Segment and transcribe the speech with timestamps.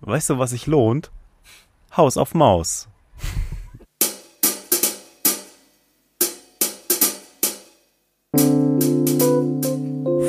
[0.00, 1.10] Weißt du, was sich lohnt?
[1.96, 2.88] Haus auf Maus.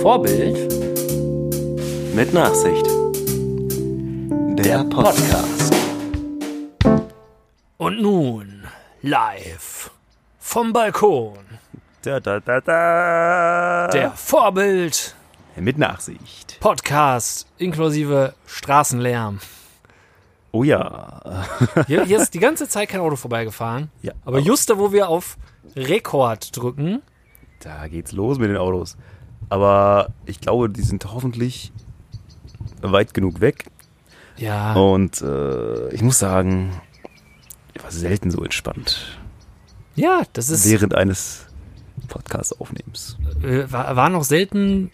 [0.01, 0.73] Vorbild
[2.13, 2.85] Mit Nachsicht.
[4.59, 5.73] der Podcast.
[7.77, 8.63] Und nun
[9.01, 9.91] live
[10.39, 11.37] vom Balkon
[12.03, 13.87] Da, da, da, da.
[13.91, 15.15] der Vorbild
[15.55, 16.59] Mit Nachsicht.
[16.59, 19.39] Podcast inklusive Straßenlärm.
[20.51, 21.45] Oh ja.
[21.87, 23.89] Hier, hier ist die ganze Zeit kein Auto vorbeigefahren.
[24.01, 25.37] Ja, aber just da, wo wir auf
[25.75, 27.01] Rekord drücken,
[27.59, 28.97] Da geht's los mit den Autos.
[29.49, 31.71] Aber ich glaube, die sind hoffentlich
[32.81, 33.65] weit genug weg.
[34.37, 36.81] ja, Und äh, ich muss sagen,
[37.73, 39.19] ich war selten so entspannt
[39.95, 41.45] ja, das ist während eines
[42.07, 43.17] Podcast-Aufnehmens.
[43.43, 44.91] äh, war, war noch selten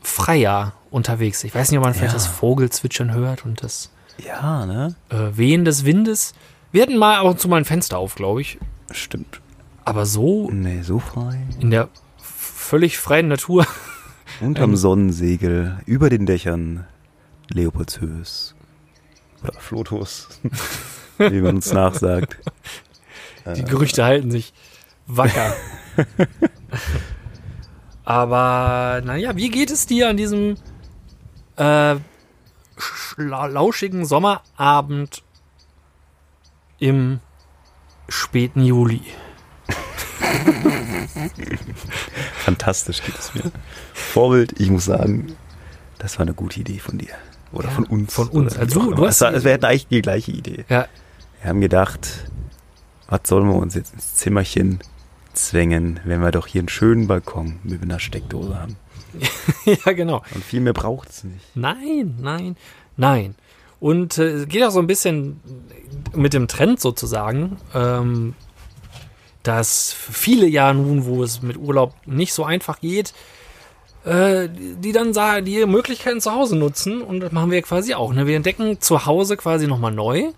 [0.00, 1.44] freier unterwegs.
[1.44, 2.18] Ich weiß nicht, ob man vielleicht Ja.
[2.18, 3.90] das Vogelzwitschern hört und das
[4.24, 4.94] Ja, ne?
[5.10, 6.34] äh, Wehen des Windes.
[6.72, 8.58] Wir hatten mal ab und zu mal ein Fenster auf, glaube ich.
[8.90, 9.40] Stimmt.
[9.84, 11.38] Aber so Nee, so frei.
[11.60, 11.88] in der
[12.18, 13.66] völlig freien Natur.
[14.40, 16.84] Unterm Sonnensegel, über den Dächern,
[17.48, 18.54] Leopoldshös.
[19.42, 20.28] Oder Flotus,
[21.18, 22.36] wie man uns nachsagt.
[23.56, 24.52] Die Gerüchte halten sich
[25.06, 25.54] wacker.
[28.08, 30.56] Aber naja, wie geht es dir an diesem
[31.58, 31.96] äh,
[33.18, 35.22] lauschigen Sommerabend
[36.78, 37.20] im
[38.08, 39.02] späten Juli?
[42.38, 43.52] Fantastisch geht es mir.
[43.92, 45.36] Vorbild, ich muss sagen,
[45.98, 47.12] das war eine gute Idee von dir.
[47.52, 48.14] Oder Ja, von uns.
[48.14, 48.56] von uns.
[48.56, 50.64] Also du- du hast es es wäre eigentlich die gleiche Idee.
[50.70, 50.86] Ja,
[51.42, 52.08] Wir haben gedacht,
[53.06, 54.78] was sollen wir uns jetzt ins Zimmerchen
[55.46, 58.76] zwängen, wenn wir doch hier einen schönen Balkon mit einer Steckdose haben.
[59.64, 60.22] ja, genau.
[60.34, 61.44] Und viel mehr braucht es nicht.
[61.54, 62.56] Nein, nein,
[62.96, 63.34] nein.
[63.80, 65.40] Und äh, es geht auch so ein bisschen
[66.14, 68.34] mit dem Trend sozusagen, ähm,
[69.42, 73.14] dass viele Jahre nun, wo es mit Urlaub nicht so einfach geht,
[74.04, 78.12] äh, die dann sagen, die Möglichkeiten zu Hause nutzen und das machen wir quasi auch.
[78.12, 78.26] Ne?
[78.26, 80.32] Wir entdecken zu Hause quasi nochmal neu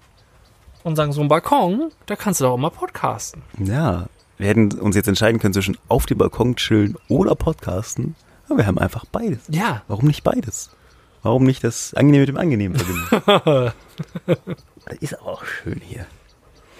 [0.83, 3.43] und sagen, so ein Balkon, da kannst du doch auch mal podcasten.
[3.59, 4.06] Ja,
[4.41, 8.15] wir hätten uns jetzt entscheiden können zwischen auf dem Balkon chillen oder podcasten.
[8.49, 9.41] Aber wir haben einfach beides.
[9.49, 10.71] Ja, Warum nicht beides?
[11.23, 13.73] Warum nicht das Angenehme mit dem Angenehmen verbinden?
[14.87, 16.06] das ist aber auch schön hier.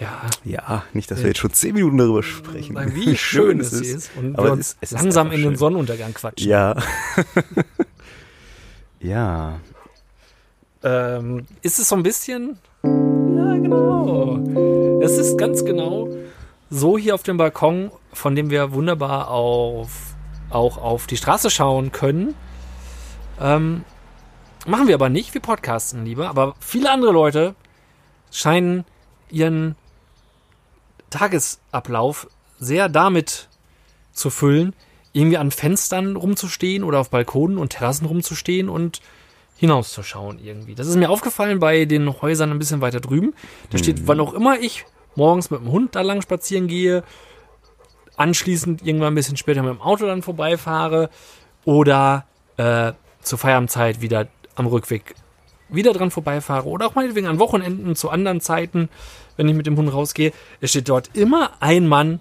[0.01, 0.21] ja.
[0.45, 2.77] Ja, nicht, dass wir jetzt schon zehn Minuten darüber sprechen.
[2.95, 5.57] Wie schön es ist und Aber es ist- es ist langsam einfach in den.
[5.57, 6.49] Sonnenuntergang quatschen.
[6.49, 6.75] Ja.
[9.01, 9.61] ja.
[10.83, 12.59] Ähm, ist es so ein bisschen.
[12.83, 14.39] Ja, genau.
[15.03, 16.09] Es ist ganz genau
[16.71, 20.15] so hier auf dem Balkon, von dem wir wunderbar auf,
[20.51, 22.35] auch auf die Straße schauen können.
[23.41, 23.85] Ähm,
[24.67, 26.29] machen wir aber nicht, wir podcasten lieber.
[26.29, 27.55] Aber viele andere Leute
[28.31, 28.85] scheinen
[29.31, 29.75] ihren
[31.11, 32.29] Tagesablauf
[32.59, 33.49] sehr damit
[34.13, 34.75] zu füllen,
[35.13, 39.01] irgendwie an Fenstern rumzustehen oder auf Balkonen und Terrassen rumzustehen und
[39.57, 40.75] hinauszuschauen irgendwie.
[40.75, 43.35] Das ist mir aufgefallen bei den Häusern ein bisschen weiter drüben.
[43.71, 44.87] Da steht, wann auch immer ich
[45.17, 47.03] morgens mit dem Hund da lang spazieren gehe,
[48.17, 51.11] anschließend irgendwann ein bisschen später mit dem Auto dann vorbeifahre
[51.65, 52.27] oder
[52.57, 55.15] äh, zur Feierabendzeit wieder am Rückweg
[55.73, 58.89] wieder dran vorbeifahre oder auch meinetwegen an Wochenenden zu anderen Zeiten,
[59.37, 60.33] wenn ich mit dem Hund rausgehe.
[60.61, 62.21] Es steht dort immer ein Mann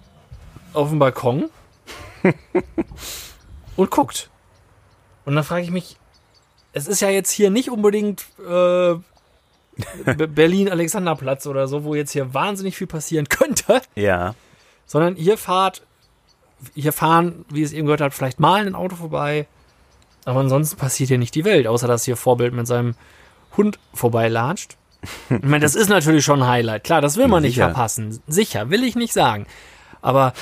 [0.73, 1.49] auf dem Balkon
[3.75, 4.29] und guckt.
[5.25, 5.97] Und dann frage ich mich,
[6.73, 8.95] es ist ja jetzt hier nicht unbedingt äh,
[10.05, 14.35] Berlin-Alexanderplatz oder so, wo jetzt hier wahnsinnig viel passieren könnte, Ja.
[14.85, 15.83] sondern ihr fahrt,
[16.75, 19.47] hier fahren, wie es eben gehört hat, vielleicht mal ein Auto vorbei,
[20.25, 22.95] aber ansonsten passiert hier nicht die Welt, außer dass hier Vorbild mit seinem
[23.57, 24.75] Hund vorbeilatscht.
[25.29, 26.83] Ich meine, das ist natürlich schon ein Highlight.
[26.83, 27.67] Klar, das will man nicht Sicher.
[27.67, 28.19] verpassen.
[28.27, 29.47] Sicher, will ich nicht sagen.
[30.01, 30.33] Aber,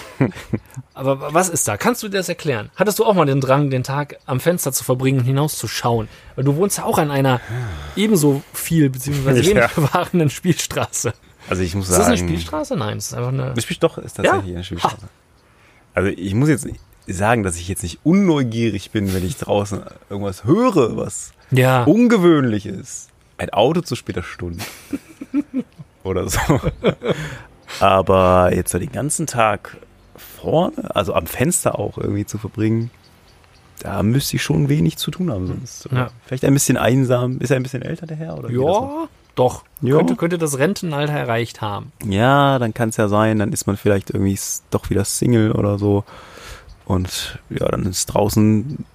[0.93, 1.77] aber was ist da?
[1.77, 2.69] Kannst du dir das erklären?
[2.75, 6.07] Hattest du auch mal den Drang, den Tag am Fenster zu verbringen und hinauszuschauen?
[6.35, 7.41] Weil du wohnst ja auch an einer
[7.95, 9.55] ebenso viel beziehungsweise Ja.
[9.55, 11.13] wenig bewahrenden Spielstraße.
[11.49, 12.19] Also ich muss Ist das sagen.
[12.19, 12.75] eine Spielstraße?
[12.75, 13.53] Nein, es ist einfach eine.
[13.55, 14.55] Das Spiel doch ist tatsächlich Ja?
[14.55, 15.07] eine Spielstraße.
[15.93, 16.67] Also ich muss jetzt
[17.07, 21.83] sagen, dass ich jetzt nicht unneugierig bin, wenn ich draußen irgendwas höre, was Ja.
[21.85, 23.07] ungewöhnlich ist.
[23.37, 24.63] Ein Auto zu später Stunde.
[26.03, 26.39] Oder so.
[27.79, 29.77] Aber jetzt so den ganzen Tag
[30.15, 32.91] vorne, also am Fenster auch irgendwie zu verbringen,
[33.79, 35.87] da müsste ich schon wenig zu tun haben sonst.
[35.91, 36.09] Ja.
[36.25, 37.39] Vielleicht ein bisschen einsam.
[37.39, 38.37] Ist er ein bisschen älter, der Herr?
[38.37, 38.49] Oder?
[38.49, 39.63] Ja, doch.
[39.81, 39.97] Ja.
[39.97, 41.91] Könnte, könnte das Rentenalter erreicht haben.
[42.03, 44.39] Ja, dann kann es ja sein, dann ist man vielleicht irgendwie
[44.71, 46.03] doch wieder Single oder so.
[46.85, 48.85] Und ja, dann ist draußen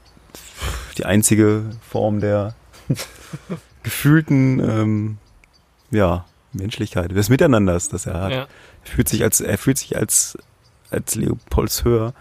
[0.99, 2.55] die einzige Form der
[3.83, 5.19] gefühlten, ähm,
[5.91, 8.31] ja, Menschlichkeit, des Miteinanders, das er hat.
[8.33, 8.39] Ja.
[8.85, 10.37] Er fühlt sich als, er fühlt sich als,
[10.91, 12.15] als Leopoldshöher.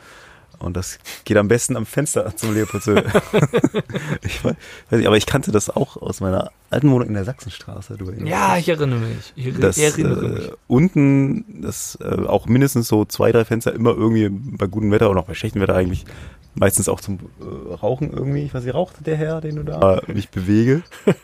[0.59, 3.03] Und das geht am besten am Fenster zum Leopoldshöhe.
[4.21, 4.55] ich weiß,
[4.89, 7.97] weiß nicht, aber ich kannte das auch aus meiner alten Wohnung in der Sachsenstraße.
[7.97, 9.33] Du Ja, ich erinnere mich.
[9.35, 10.47] Ich das erinnere mich.
[10.49, 15.09] äh, unten das äh, auch mindestens so zwei, drei Fenster immer irgendwie bei gutem Wetter
[15.09, 16.05] und auch bei schlechtem Wetter eigentlich
[16.53, 18.43] meistens auch zum äh, Rauchen irgendwie.
[18.43, 20.83] Ich weiß nicht, raucht der Herr, den du da äh, mich bewege?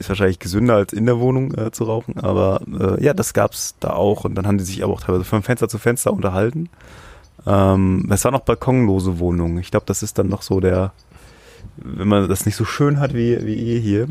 [0.00, 2.62] Ist wahrscheinlich gesünder als in der Wohnung äh, zu rauchen, aber
[2.98, 5.42] äh, ja, das gab's da auch und dann haben die sich aber auch teilweise von
[5.42, 6.68] Fenster zu Fenster unterhalten.
[7.46, 9.58] Ähm, es waren auch balkonlose Wohnungen.
[9.58, 10.92] Ich glaube, das ist dann noch so der,
[11.76, 14.02] wenn man das nicht so schön hat wie, wie ihr hier,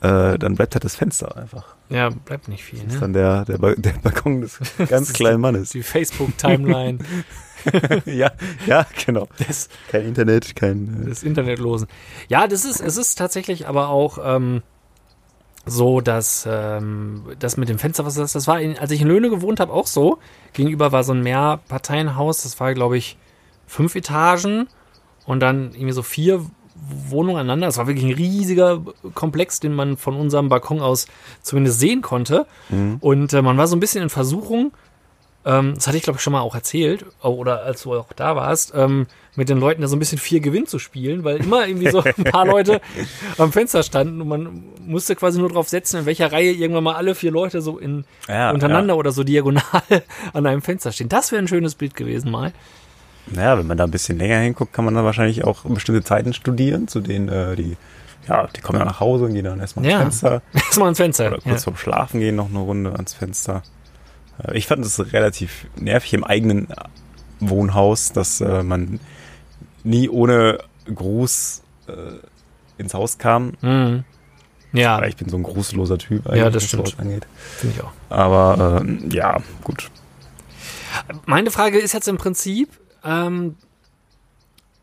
[0.00, 1.74] äh, dann bleibt halt das Fenster einfach.
[1.88, 3.00] Ja, bleibt nicht viel, Das ist ne?
[3.00, 4.58] dann der, der, Ba- der Balkon des
[4.88, 5.70] ganz ist kleinen Mannes.
[5.70, 6.98] Die Facebook-Timeline
[8.06, 8.30] ja,
[8.66, 9.26] ja, genau.
[9.40, 11.02] des, Kein Internet, kein.
[11.02, 11.88] Äh, des Internetlosen.
[12.28, 14.62] Ja, das ist, es ist tatsächlich aber auch ähm,
[15.70, 19.08] so, dass ähm, das mit dem Fenster, was das, das war, in, als ich in
[19.08, 20.18] Löhne gewohnt habe, auch so.
[20.52, 23.16] Gegenüber war so ein Mehrparteienhaus, das war, glaube ich,
[23.66, 24.68] fünf Etagen
[25.26, 26.44] und dann irgendwie so vier
[27.08, 27.66] Wohnungen aneinander.
[27.66, 28.82] Das war wirklich ein riesiger
[29.14, 31.06] Komplex, den man von unserem Balkon aus
[31.42, 32.46] zumindest sehen konnte.
[33.00, 34.72] Und äh, man war so ein bisschen in Versuchung,
[35.44, 38.36] ähm, das hatte ich glaube ich schon mal auch erzählt, oder als du auch da
[38.36, 39.06] warst, ähm,
[39.36, 42.02] mit den Leuten da so ein bisschen vier Gewinn zu spielen, weil immer irgendwie so
[42.02, 42.80] ein paar Leute
[43.38, 46.96] am Fenster standen und man musste quasi nur drauf setzen, in welcher Reihe irgendwann mal
[46.96, 49.62] alle vier Leute so in, Ja, untereinander oder so diagonal
[50.32, 51.08] an einem Fenster stehen.
[51.08, 52.52] Das wäre ein schönes Bild gewesen mal.
[53.26, 56.32] naja, wenn man da ein bisschen länger hinguckt, kann man dann wahrscheinlich auch bestimmte Zeiten
[56.34, 57.76] studieren, zu denen äh, die,
[58.28, 59.92] ja, die kommen dann nach Hause und gehen dann erstmal ans
[60.22, 60.30] Ja.
[60.30, 60.42] Fenster.
[60.54, 61.26] Erstmal ans Fenster.
[61.28, 63.62] Oder kurz vorm Schlafen gehen noch eine Runde ans Fenster.
[64.44, 66.68] Äh, Ich fand es relativ nervig im eigenen
[67.40, 69.00] Wohnhaus, dass äh, man
[69.84, 70.58] nie ohne
[70.92, 71.92] Gruß äh,
[72.78, 73.52] ins Haus kam.
[73.62, 74.04] Ja, mhm.
[74.72, 76.96] ja Weil ich bin so ein grußloser Typ Ja, das was stimmt.
[77.56, 77.92] finde ich auch.
[78.08, 79.90] Aber äh, ja, gut.
[81.24, 82.68] Meine Frage ist jetzt im Prinzip,
[83.04, 83.56] ähm,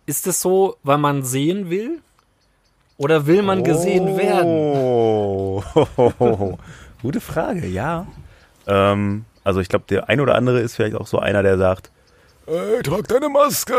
[0.05, 1.99] ist es so, weil man sehen will?
[2.97, 4.47] Oder will man gesehen werden?
[4.47, 5.63] Oh,
[7.01, 8.07] gute Frage, ja.
[8.65, 11.89] Ähm, also ich glaube, der ein oder andere ist vielleicht auch so einer, der sagt,
[12.47, 13.75] ey, trag deine Maske.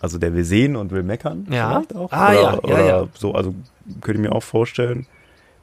[0.00, 1.46] Also der will sehen und will meckern.
[1.50, 1.70] Ja.
[1.70, 2.12] vielleicht Auch.
[2.12, 3.06] Ah, oder, ja, ja, oder ja.
[3.14, 3.54] so, also
[4.00, 5.06] könnte ich mir auch vorstellen.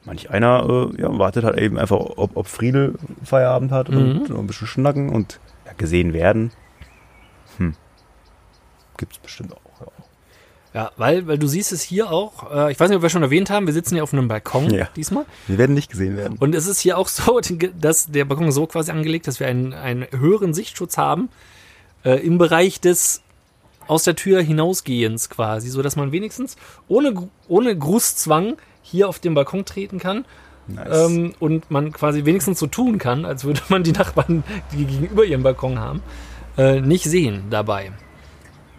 [0.04, 2.94] Manch einer äh, ja, wartet halt eben einfach, ob, ob Friedel
[3.24, 4.24] Feierabend hat und Mhm.
[4.34, 6.50] noch ein bisschen schnacken und ja, gesehen werden.
[7.58, 7.74] Hm.
[8.96, 9.61] Gibt's bestimmt auch.
[10.74, 10.90] Ja.
[10.96, 13.50] Weil, weil du siehst es hier auch, äh, ich weiß nicht, ob wir schon erwähnt
[13.50, 14.88] haben, wir sitzen hier auf einem Balkon Ja.
[14.96, 15.26] diesmal.
[15.46, 16.38] Wir werden nicht gesehen werden.
[16.38, 17.40] Und es ist hier auch so,
[17.78, 21.28] dass der Balkon so quasi angelegt, dass wir einen, einen höheren Sichtschutz haben
[22.04, 23.22] äh, im Bereich des
[23.88, 26.56] aus der Tür hinausgehens quasi, so dass man wenigstens
[26.88, 30.24] ohne, ohne Grußzwang hier auf den Balkon treten kann
[30.68, 31.10] Nice.
[31.10, 35.24] ähm, und man quasi wenigstens so tun kann, als würde man die Nachbarn, die gegenüber
[35.24, 36.00] ihrem Balkon haben,
[36.56, 37.90] äh, nicht sehen dabei.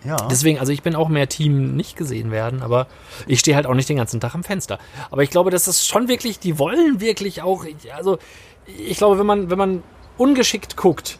[0.05, 0.17] Ja.
[0.29, 2.87] Deswegen, also ich bin auch mehr Team nicht gesehen werden, aber
[3.27, 4.79] ich stehe halt auch nicht den ganzen Tag am Fenster.
[5.11, 7.65] Aber ich glaube, das ist schon wirklich, die wollen wirklich auch,
[7.95, 8.17] also
[8.65, 9.83] ich glaube, wenn man, wenn man
[10.17, 11.19] ungeschickt guckt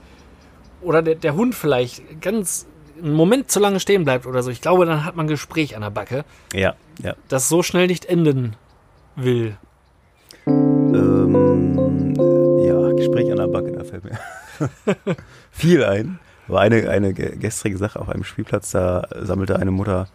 [0.81, 2.67] oder der, der Hund vielleicht ganz
[3.01, 5.75] einen Moment zu lange stehen bleibt oder so, ich glaube, dann hat man ein Gespräch
[5.75, 7.15] an der Backe, ja, ja.
[7.27, 8.55] das so schnell nicht enden
[9.15, 9.57] will.
[10.45, 12.15] Ähm,
[12.59, 14.19] ja, Gespräch an der Backe, da fällt mir
[15.51, 16.19] viel ein.
[16.47, 20.07] War eine, eine ge- gestrige Sache auf einem Spielplatz, da sammelte eine Mutter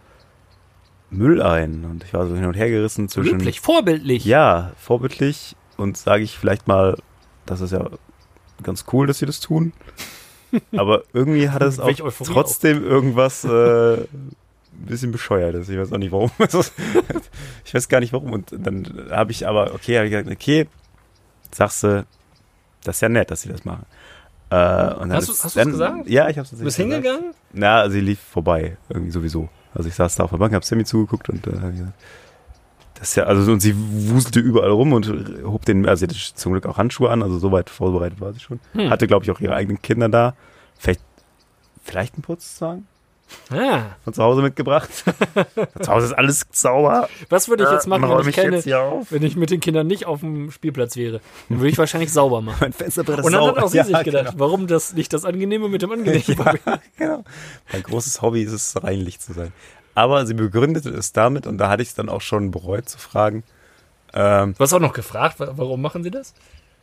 [1.11, 3.39] Müll ein und ich war so hin und her gerissen zwischen.
[3.39, 4.25] Löblich, vorbildlich.
[4.25, 6.97] Ja, vorbildlich und sage ich vielleicht mal,
[7.47, 7.89] das ist ja
[8.61, 9.73] ganz cool, dass sie das tun.
[10.77, 11.91] Aber irgendwie hat es auch
[12.25, 14.05] trotzdem irgendwas äh, ein
[14.71, 15.67] bisschen bescheuertes.
[15.69, 16.31] Ich weiß auch nicht warum.
[17.65, 18.33] ich weiß gar nicht warum.
[18.33, 20.67] Und dann habe ich aber, okay, habe ich gesagt, okay,
[21.51, 22.05] sagst du,
[22.83, 23.85] das ist ja nett, dass sie das machen.
[24.51, 24.55] Äh,
[24.95, 26.07] und dann Hast du- dann, gesagt?
[26.09, 27.33] Ja, ich habe es Du bist hingegangen?
[27.53, 29.49] na, sie lief vorbei, irgendwie sowieso.
[29.73, 31.93] Also ich saß da auf der Bank, hab Sammy zugeguckt und äh, hab gesagt,
[32.95, 35.07] das ist ja, also und sie wuselte überall rum und
[35.43, 38.39] hob den, also sie hatte zum Glück auch Handschuhe an, also soweit vorbereitet war sie
[38.39, 38.59] schon.
[38.73, 38.89] Hm.
[38.89, 40.33] Hatte, glaube ich, auch ihre eigenen Kinder da.
[40.77, 41.01] Vielleicht,
[41.83, 42.85] vielleicht einen Putzzwang
[43.51, 44.89] Ah, von zu Hause mitgebracht.
[45.81, 47.07] zu Hause ist alles sauber.
[47.29, 48.63] was würde ich jetzt machen, wenn ich, keine,
[49.09, 51.21] wenn ich mit den Kindern nicht auf dem Spielplatz wäre?
[51.49, 52.57] Dann würde ich wahrscheinlich sauber machen.
[52.61, 53.57] Mein Fensterbrett ist Und dann sauber.
[53.57, 54.39] hat auch sie Ja, sich gedacht, Genau.
[54.39, 56.53] warum das nicht das Angenehme mit dem Angenehmen Ja,
[56.97, 57.23] genau.
[57.71, 59.51] Mein großes Hobby ist es, reinlich zu sein.
[59.95, 62.97] Aber sie begründete es damit, und da hatte ich es dann auch schon bereut zu
[62.99, 63.43] fragen.
[64.13, 66.33] Ähm, Du hast auch noch gefragt, wa- warum machen sie das?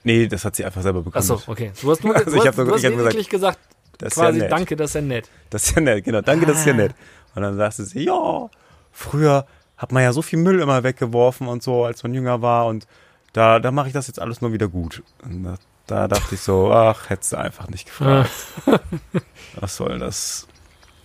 [0.05, 1.31] nee, das hat sie einfach selber begründet.
[1.31, 1.73] Achso, okay.
[1.81, 3.59] Du hast nur Also du ich hast, hab nur- du hast ich hab wirklich gesagt,
[3.99, 4.53] Das ist ja quasi, nett.
[4.53, 5.31] danke, das ist ja nett.
[5.50, 6.21] Das ist ja nett, genau.
[6.21, 6.76] Danke, das ist ja Ah.
[6.76, 6.95] nett.
[7.35, 8.49] Und dann sagte sie, ja,
[8.93, 12.67] früher hat man ja so viel Müll immer weggeworfen und so, als man jünger war
[12.67, 12.87] und
[13.33, 15.03] da, da mache ich das jetzt alles nur wieder gut.
[15.23, 18.31] Und da, da dachte ich so, ach, hättest du einfach nicht gefragt.
[19.61, 20.47] Was soll das?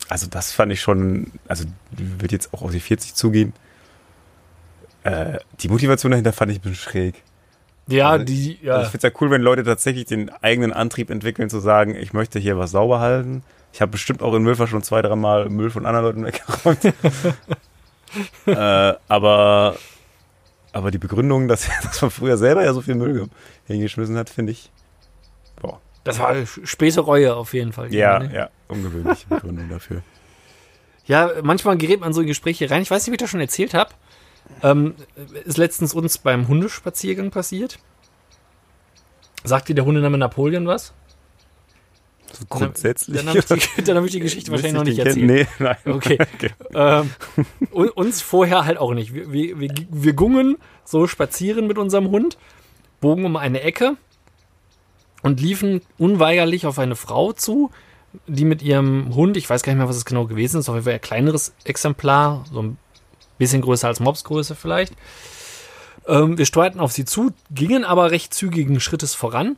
[0.07, 3.53] Also das fand ich schon, also wird jetzt auch auf die 40 zugehen.
[5.03, 7.23] Äh, die Motivation dahinter fand ich ein bisschen schräg.
[7.91, 8.81] Ja, Also die, Also ja.
[8.81, 12.13] ich finde es ja cool, wenn Leute tatsächlich den eigenen Antrieb entwickeln, zu sagen, ich
[12.13, 13.43] möchte hier was sauber halten.
[13.73, 16.85] Ich habe bestimmt auch in Müllver schon zwei, dreimal Müll von anderen Leuten weggeräumt.
[18.45, 19.75] äh, aber,
[20.73, 23.27] aber die Begründung, dass, dass man früher selber ja so viel Müll ge-
[23.67, 24.69] hingeschmissen hat, finde ich,
[25.61, 27.93] boah, Das war späte Reue auf jeden Fall.
[27.93, 28.33] ja, ne?
[28.33, 30.01] ja, ungewöhnliche Begründung dafür.
[31.05, 32.83] Ja, manchmal gerät man so in Gespräche rein.
[32.83, 33.91] Ich weiß nicht, ob ich das schon erzählt habe.
[34.63, 34.95] Ähm,
[35.45, 37.79] ist letztens uns beim Hundespaziergang passiert.
[39.43, 40.93] Sagt dir der Hundename Napoleon was?
[42.33, 43.17] So grundsätzlich.
[43.17, 45.25] Dann habe ich, die- dann ich die Geschichte wahrscheinlich noch nicht erzählt.
[45.25, 45.77] Nee, nein.
[45.85, 46.17] Okay.
[46.73, 47.09] Ähm,
[47.71, 49.13] und uns vorher halt auch nicht.
[49.13, 50.55] Wir, wir, wir, wir gungen
[50.85, 52.37] so spazieren mit unserem Hund,
[53.01, 53.97] bogen um eine Ecke
[55.21, 57.71] und liefen unweigerlich auf eine Frau zu,
[58.27, 60.75] die mit ihrem Hund, ich weiß gar nicht mehr, was es genau gewesen ist, auf
[60.75, 62.77] jeden Fall ein kleineres Exemplar, so ein
[63.41, 64.93] bisschen größer als Mopsgröße vielleicht.
[66.07, 69.57] Ähm, wir steuerten auf sie zu, gingen aber recht zügigen Schrittes voran.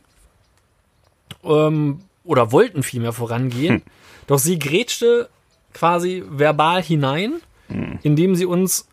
[1.42, 3.82] Ähm, oder wollten vielmehr vorangehen.
[4.26, 5.28] Doch sie grätschte
[5.74, 7.42] quasi verbal hinein,
[8.02, 8.88] indem sie uns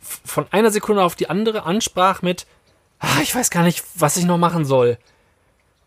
[0.00, 2.46] von einer Sekunde auf die andere ansprach mit,
[3.00, 4.98] ah, ich weiß gar nicht, was ich noch machen soll.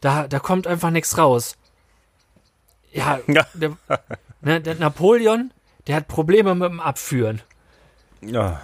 [0.01, 1.55] Da, da kommt einfach nichts raus.
[2.91, 3.45] Ja, Ja.
[3.53, 3.77] Der,
[4.41, 5.51] ne, der Napoleon,
[5.87, 7.41] der hat Probleme mit dem Abführen.
[8.21, 8.61] Ja,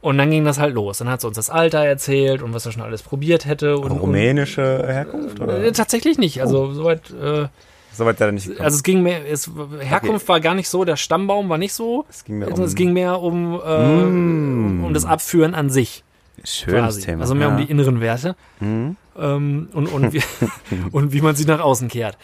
[0.00, 0.98] Und dann ging das halt los.
[0.98, 3.78] Dann hat sie uns das Alter erzählt und was er schon alles probiert hätte.
[3.78, 5.62] Und, rumänische Herkunft, oder?
[5.62, 6.40] äh, tatsächlich nicht.
[6.40, 7.10] Also soweit.
[7.10, 7.48] Äh,
[7.92, 8.64] Soweit leider nicht gekommen.
[8.64, 9.28] also es ging mehr.
[9.28, 10.84] Es, Herkunft war gar nicht so.
[10.84, 12.06] Der Stammbaum war nicht so.
[12.08, 14.84] es ging mir Also um es ging mehr um, äh, Mm.
[14.84, 16.04] um das Abführen an sich.
[16.44, 17.02] schönes quasi.
[17.02, 17.22] Thema.
[17.22, 17.54] Also mehr ja.
[17.54, 18.36] um die inneren Werte.
[18.60, 18.96] Mhm.
[19.18, 20.22] Ähm, und, und, wie,
[20.92, 22.16] und wie man sie nach außen kehrt.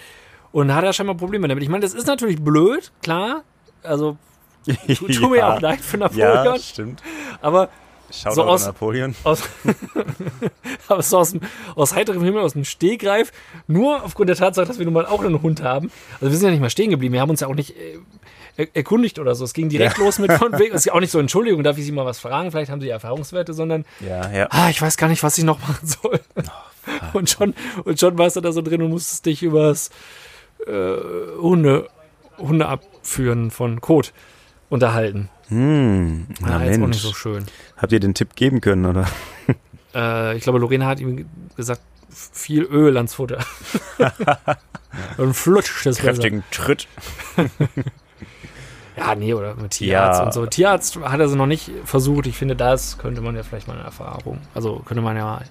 [0.53, 1.63] Und hat er scheinbar Probleme damit.
[1.65, 3.43] Ich meine, das ist natürlich blöd, klar.
[3.83, 4.17] Also
[4.67, 6.45] tu, tu mir auch leid für Napoleon.
[6.45, 7.03] Ja, stimmt.
[7.41, 7.69] Aber
[8.11, 9.15] Shoutout So aus- Napoleon.
[9.25, 9.43] aus,
[10.89, 11.35] aber so aus,
[11.75, 13.33] aus heiterem Himmel, aus dem Stehgreif,
[13.67, 15.91] nur aufgrund der Tatsache, dass wir nun mal auch einen Hund haben.
[16.21, 17.99] Also wir sind ja nicht mal stehen geblieben, wir haben uns ja auch nicht äh,
[18.57, 19.45] er- erkundigt oder so.
[19.45, 21.85] Es ging direkt los mit von wegen, ist ja auch nicht so, Entschuldigung, darf ich
[21.85, 24.47] Sie mal was fragen, vielleicht haben Sie Erfahrungswerte, sondern, Ja, ja.
[24.51, 26.21] ah, ich weiß gar nicht, was ich noch machen soll.
[27.13, 27.55] und schon,
[27.85, 29.91] und schon warst du da so drin und musstest dich übers
[30.67, 30.71] äh,
[31.41, 31.89] Hunde,
[32.39, 34.13] Hunde abführen von Kot
[34.69, 35.29] unterhalten.
[35.49, 37.45] Hm, na Ja, jetzt auch nicht so schön.
[37.77, 39.07] Habt ihr den Tipp geben können, oder?
[39.95, 41.25] Äh, ich glaube, Lorena hat ihm
[41.57, 41.81] gesagt,
[42.11, 43.39] viel Öl ans Futter.
[45.17, 46.09] und flutscht das besser.
[46.11, 46.87] Kräftigen Tritt.
[48.97, 50.25] Ja, nee, oder mit Tierarzt Ja.
[50.27, 50.47] und so.
[50.47, 52.27] Tierarzt hat er sie noch nicht versucht.
[52.27, 54.39] Ich finde, das könnte man ja vielleicht mal eine Erfahrung.
[54.55, 55.45] Also könnte man ja mal.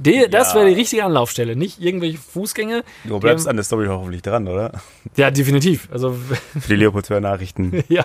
[0.00, 0.60] Die, Das Ja.
[0.60, 2.84] wäre die richtige Anlaufstelle, nicht irgendwelche Fußgänge.
[3.04, 4.72] Du bleibst haben- an der Story hoffentlich dran, oder?
[5.16, 5.88] Ja, definitiv.
[5.92, 7.84] Also, Für die Leopold Nachrichten.
[7.88, 8.04] ja.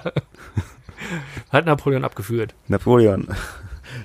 [1.52, 2.54] Hat Napoleon abgeführt.
[2.68, 3.28] Napoleon.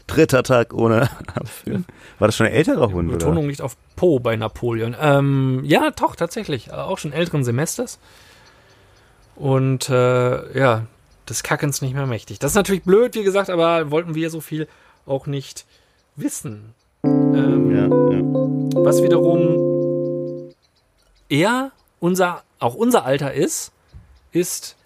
[0.06, 1.84] Dritter Tag ohne Abführen.
[2.18, 3.18] War das schon ein älterer Hund, oder?
[3.18, 4.94] Betonung liegt auf Po bei Napoleon.
[5.00, 6.72] Ähm, ja, doch, tatsächlich.
[6.72, 7.98] Auch schon älteren Semesters.
[9.36, 10.86] Und äh, ja,
[11.28, 12.38] des Kackens nicht mehr mächtig.
[12.38, 14.68] Das ist natürlich blöd, wie gesagt, aber wollten wir so viel
[15.06, 15.64] auch nicht
[16.16, 16.74] wissen.
[17.04, 18.84] Ähm, Ja, ja.
[18.84, 20.52] Was wiederum
[21.28, 23.72] eher unser, auch unser Alter ist,
[24.32, 24.76] ist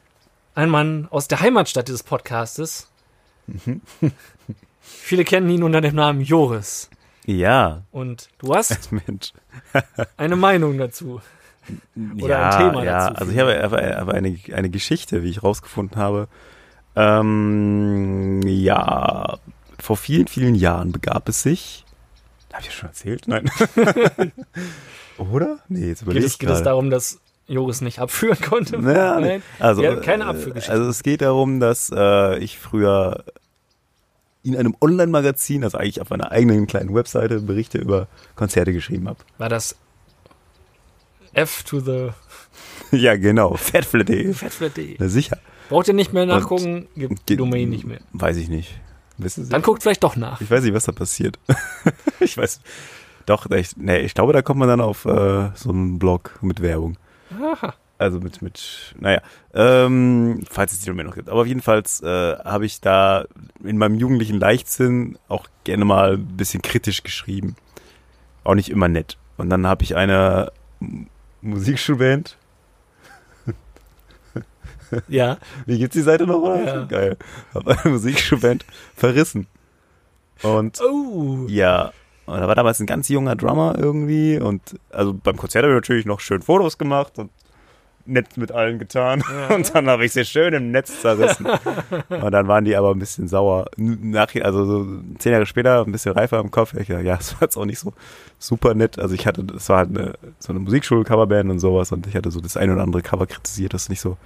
[0.54, 2.88] ein Mann aus der Heimatstadt dieses Podcastes.
[4.80, 6.90] Viele kennen ihn unter dem Namen Joris.
[7.26, 8.90] Ja, Und du hast
[10.16, 11.20] eine Meinung dazu.
[12.20, 13.08] Oder ja, ein Thema ja.
[13.08, 16.28] dazu Also ich habe aber eine, eine Geschichte, wie ich rausgefunden habe.
[16.96, 19.38] Ähm, ja,
[19.78, 21.83] vor vielen, vielen Jahren begab es sich.
[22.54, 23.26] Habe ich das schon erzählt?
[23.26, 23.50] Nein.
[25.18, 25.58] Oder?
[25.68, 27.18] Nee, jetzt überlege Geht es, ich geht es darum, dass
[27.48, 28.76] Joris nicht abführen konnte?
[28.76, 29.26] Ja, nee.
[29.26, 29.42] Nein.
[29.58, 30.70] Also, keine Abführgeschichte.
[30.70, 33.24] Also es geht darum, dass äh, ich früher
[34.44, 38.06] in einem Online-Magazin, also eigentlich auf einer eigenen kleinen Webseite, Berichte über
[38.36, 39.18] Konzerte geschrieben habe.
[39.38, 39.74] War das
[41.32, 42.10] F to the
[42.96, 43.56] ja, genau.
[43.56, 44.32] Fatflat.de.
[44.32, 44.96] fatflat.de.
[45.00, 45.38] Na sicher.
[45.70, 47.98] Braucht ihr nicht mehr nachgucken, gibt die Domain nicht mehr.
[48.12, 48.78] Weiß ich nicht.
[49.18, 49.50] Wissen Sie?
[49.50, 50.40] Dann guckt vielleicht doch nach.
[50.40, 51.38] Ich weiß nicht, was da passiert.
[52.20, 52.60] ich weiß.
[53.26, 56.60] Doch, ich, nee, ich glaube, da kommt man dann auf äh, so einen Blog mit
[56.60, 56.96] Werbung.
[57.30, 57.74] Aha.
[57.96, 59.22] Also mit, mit, naja,
[59.54, 61.28] ähm, falls es die Domain noch gibt.
[61.28, 63.24] Aber jedenfalls äh, habe ich da
[63.62, 67.54] in meinem jugendlichen Leichtsinn auch gerne mal ein bisschen kritisch geschrieben.
[68.42, 69.16] Auch nicht immer nett.
[69.36, 70.52] Und dann habe ich eine
[71.40, 72.36] Musikschulband
[75.08, 75.38] Ja.
[75.66, 76.40] Wie gibt's die Seite noch?
[76.40, 76.64] Oder?
[76.64, 76.84] Ja.
[76.84, 77.16] Geil.
[77.54, 78.64] Hab eine Musikschulband
[78.96, 79.46] verrissen.
[80.42, 81.46] Und Oh.
[81.48, 81.92] ja,
[82.26, 85.76] und da war damals ein ganz junger Drummer irgendwie und also beim Konzert habe ich
[85.76, 87.30] natürlich noch schön Fotos gemacht und
[88.06, 89.22] nett mit allen getan
[89.54, 91.46] und dann habe ich sie schön im Netz zerrissen.
[92.08, 93.66] und dann waren die aber ein bisschen sauer.
[93.76, 94.86] Nach, also so
[95.18, 97.64] zehn Jahre später, ein bisschen reifer im Kopf, ich dachte, ja, das war jetzt auch
[97.64, 97.92] nicht so
[98.38, 98.98] super nett.
[98.98, 102.30] Also ich hatte, das war halt eine, so eine Musikschul-Coverband und sowas und ich hatte
[102.30, 104.16] so das ein oder andere Cover kritisiert, das nicht so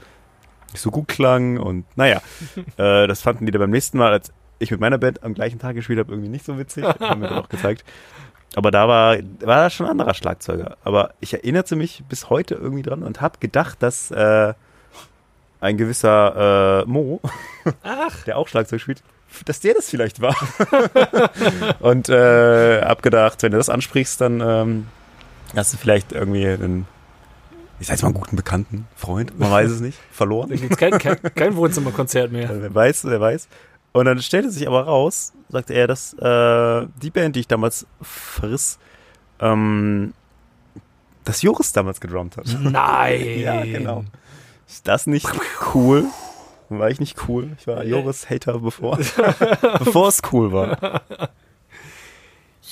[0.79, 2.23] nicht so gut klang und naja,
[2.77, 5.59] äh, das fanden die dann beim nächsten Mal, als ich mit meiner Band am gleichen
[5.59, 7.85] Tag gespielt habe, irgendwie nicht so witzig, haben wir dann auch gezeigt.
[8.57, 10.79] Aber da war, war da schon ein anderer Schlagzeuger.
[10.83, 14.55] Aber ich erinnerte mich bis heute irgendwie dran und habe gedacht, dass äh,
[15.61, 17.21] ein gewisser äh, Mo,
[17.83, 18.23] Ach.
[18.27, 19.03] der auch Schlagzeug spielt,
[19.45, 20.37] dass der das vielleicht war.
[21.81, 24.87] und äh, hab gedacht, wenn du das ansprichst, dann ähm,
[25.55, 26.87] hast du vielleicht irgendwie einen,
[27.81, 30.51] ich sag jetzt mal einen guten Bekannten, Freund, man weiß es nicht, verloren.
[30.51, 32.51] Da gibt's kein, kein, kein Wohnzimmerkonzert mehr.
[32.61, 33.49] Wer weiß, wer weiß.
[33.93, 37.87] Und dann stellte sich aber raus, sagte er, dass äh, die Band, die ich damals
[38.03, 38.79] friss,
[39.41, 40.13] ähm,
[41.25, 42.47] dass Joris damals gedrummt hat.
[42.61, 43.21] Nein.
[43.39, 44.05] Ja, genau.
[44.67, 45.29] Ist das nicht
[45.75, 46.05] cool?
[46.69, 47.57] War ich nicht cool?
[47.59, 48.99] Ich war Joris-Hater bevor,
[49.79, 51.01] bevor es cool war.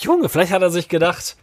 [0.00, 1.36] Junge, vielleicht hat er sich gedacht,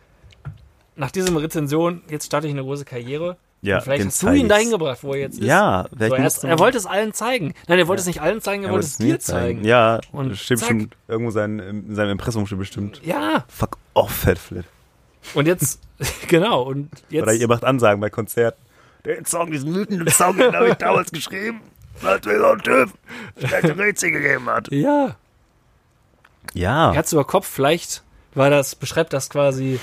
[0.96, 3.38] nach diesem Rezension, jetzt starte ich eine große Karriere.
[3.64, 5.46] Ja, Und vielleicht hast du ihn dahin gebracht, wo er jetzt ist.
[5.46, 7.54] Ja, So, er, musste er wollte es allen zeigen.
[7.68, 9.64] Nein, er wollte es nicht allen zeigen, er, wollte es dir zeigen.
[9.64, 10.70] Ja, Und stimmt zack.
[10.70, 10.90] schon.
[11.08, 13.02] Irgendwo sein, in seinem Impressum steht bestimmt.
[13.06, 14.66] Ja, Fuck off, Fatflip.
[15.34, 15.80] und jetzt,
[16.28, 17.24] genau, und jetzt.
[17.24, 18.60] Oder ihr macht Ansagen bei Konzerten.
[19.06, 21.62] Den Song, diesen wütenden Song, den habe ich damals geschrieben,
[22.04, 22.90] als mir so ein Typ
[23.38, 24.70] schlechte Rätsel gegeben hat.
[24.72, 25.16] ja,
[26.54, 26.92] Ja.
[26.94, 28.04] Herz über Kopf, vielleicht
[28.36, 29.80] war das, beschreibt das quasi,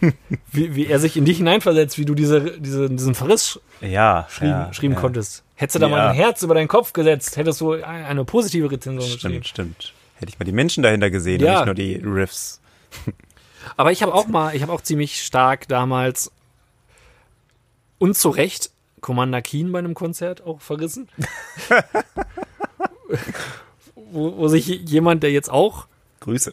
[0.52, 4.26] wie, wie er sich in dich hineinversetzt, wie du diese, diese, diesen Verriss Ja.
[4.30, 5.00] schrieben, ja, schrieben ja.
[5.00, 5.42] konntest.
[5.56, 9.10] Hättest du da mal ein Herz über deinen Kopf gesetzt, hättest du eine positive Rezension
[9.12, 9.44] geschrieben.
[9.44, 9.94] Stimmt, stimmt.
[10.16, 11.60] Hätte ich mal die Menschen dahinter gesehen Ja.
[11.62, 12.60] und nicht nur die Riffs.
[13.76, 16.32] Aber ich habe auch mal, ich habe auch ziemlich stark damals
[17.98, 18.70] und zu Recht
[19.02, 21.08] Commander Keen bei einem Konzert auch verrissen.
[23.94, 25.86] wo, wo sich jemand, der jetzt auch
[26.20, 26.52] Grüße.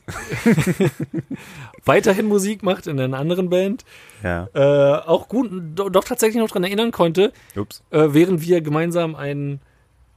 [1.86, 3.84] weiterhin Musik macht in einer anderen Band,
[4.24, 4.48] Ja.
[4.54, 7.84] äh, auch gut, do, doch tatsächlich noch dran erinnern konnte, Ups.
[7.92, 9.60] äh, während wir gemeinsam einen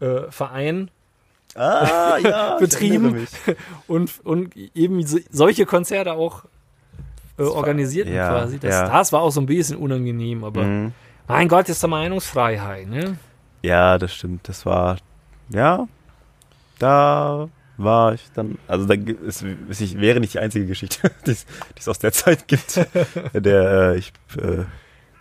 [0.00, 0.90] äh, Verein
[1.56, 2.56] Ah, ja.
[2.60, 3.26] Betrieben.
[3.88, 6.44] und, und eben so- solche Konzerte auch
[7.38, 8.60] äh, organisierten ja, quasi.
[8.60, 8.88] Das, ja.
[8.88, 10.92] das war auch so ein bisschen unangenehm, aber Mhm.
[11.26, 13.16] mein Gott, ist da Meinungsfreiheit, ne?
[13.62, 14.48] Ja, das stimmt.
[14.48, 14.98] Das war,
[15.52, 15.88] ja,
[16.78, 17.48] da
[17.82, 21.32] war ich dann, also da es, es ich- wäre nicht die einzige Geschichte, die
[21.76, 22.78] es aus der Zeit gibt,
[23.32, 24.64] in der äh, ich äh,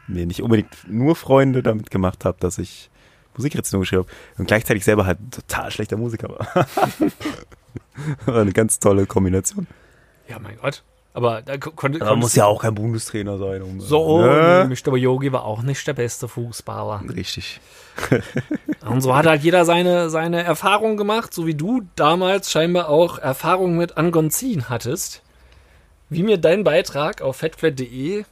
[0.07, 2.89] mir nicht unbedingt nur Freunde damit gemacht habe, dass ich
[3.35, 6.47] Musikrezension geschrieben habe und gleichzeitig selber halt total schlechter Musiker war.
[8.25, 9.67] war eine ganz tolle Kombination.
[10.27, 10.83] Ja, mein Gott.
[11.19, 13.61] Aber da ko- konnte man muss ja auch kein Bundestrainer sein.
[13.61, 14.59] Um, so, ne?
[14.61, 17.01] nämlich der Yogi war auch nicht der beste Fußballer.
[17.13, 17.59] Richtig.
[18.89, 23.17] Und so hat halt jeder seine, seine Erfahrung gemacht, so wie du damals scheinbar auch
[23.19, 25.21] Erfahrung mit Angonzin hattest.
[26.07, 28.23] Wie mir dein Beitrag auf fatflat.de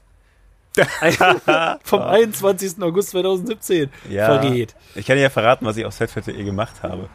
[1.84, 2.82] vom 21.
[2.82, 4.26] August 2017 Ja.
[4.40, 4.76] verrät.
[4.96, 7.10] Ich kann dir ja verraten, was ich auf Setfette.de gemacht habe.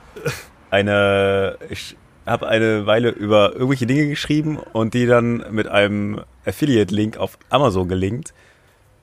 [0.71, 7.17] Eine, ich habe eine Weile über irgendwelche Dinge geschrieben und die dann mit einem Affiliate-Link
[7.17, 8.33] auf Amazon gelinkt,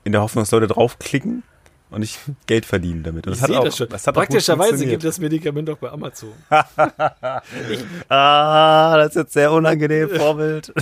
[0.04, 1.42] in der Hoffnung, dass Leute draufklicken
[1.90, 3.26] und ich Geld verdienen damit.
[3.26, 3.88] Und Ich sehe das schon.
[3.88, 5.00] das hat auch gut Praktischerweise funktioniert.
[5.00, 6.32] gibt das Medikament auch bei Amazon.
[8.08, 10.72] Ah, das ist jetzt sehr unangenehm, Vorbild.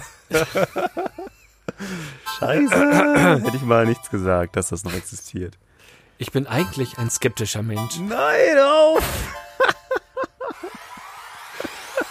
[2.38, 3.40] Scheiße.
[3.44, 5.58] Hätte ich mal nichts gesagt, dass das noch existiert.
[6.18, 7.98] Ich bin eigentlich ein skeptischer Mensch.
[8.00, 9.02] Nein, auf!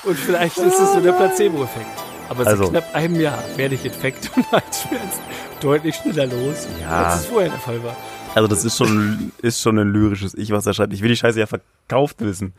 [0.07, 1.85] Und vielleicht ist es so der Placebo-Effekt.
[2.29, 5.21] Aber seit Also- knapp einem Jahr werde ich Infekt und Halsschmerzen
[5.61, 7.03] deutlich schneller los, Ja.
[7.05, 7.95] als es vorher der Fall war.
[8.35, 10.93] Also das ist schon, ist schon ein lyrisches Ich, was er schreibt.
[10.93, 12.53] Ich will die Scheiße ja verkauft wissen.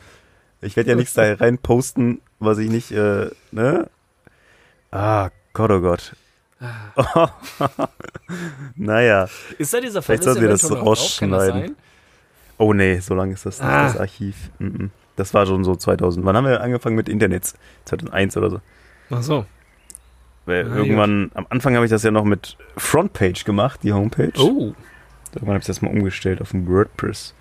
[0.61, 3.89] Ich werde ja nichts da rein posten, was ich nicht, äh, ne?
[4.91, 6.17] Ah, Gott, oh Gott.
[8.75, 9.29] naja.
[9.59, 11.77] Ist da dieser Vielleicht Verriss sollten wir das rausschneiden.
[12.57, 13.85] Oh nee, so lange ist das nicht, Ah.
[13.85, 14.35] das Archiv.
[14.59, 14.91] Mhm.
[15.19, 16.25] Das war schon so 2000.
[16.25, 17.53] Wann haben wir angefangen mit Internet?
[17.87, 18.61] 2001 oder so.
[19.11, 19.47] Ach so.
[20.47, 24.33] Weil Ah, irgendwann, am Anfang habe ich das ja noch mit Frontpage gemacht, die Homepage.
[24.39, 24.73] Oh.
[25.35, 27.35] Irgendwann habe ich das mal umgestellt auf ein WordPress.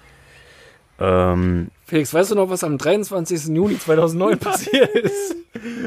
[1.00, 3.46] Ähm, Felix, weißt du noch, was am 23.
[3.56, 5.36] Juni 2009 passiert ist?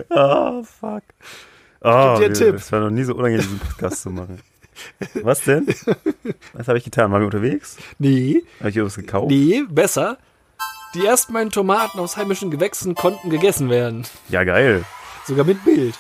[0.09, 1.03] Oh, fuck.
[1.83, 2.55] Oh, dir einen wir- Tipp.
[2.55, 4.39] Es war noch nie so unangenehm, diesen Podcast zu machen.
[5.23, 5.67] Was denn?
[6.55, 7.11] Was habe ich getan?
[7.13, 7.77] Waren wir unterwegs?
[7.99, 9.29] Nee, Habe ich irgendwas gekauft?
[9.31, 10.17] nee, besser.
[10.95, 14.07] Die ersten beiden Tomaten aus heimischen Gewächsen konnten gegessen werden.
[14.29, 14.85] Ja, geil.
[15.27, 15.95] Sogar mit Bild.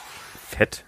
[0.48, 0.84] Fett.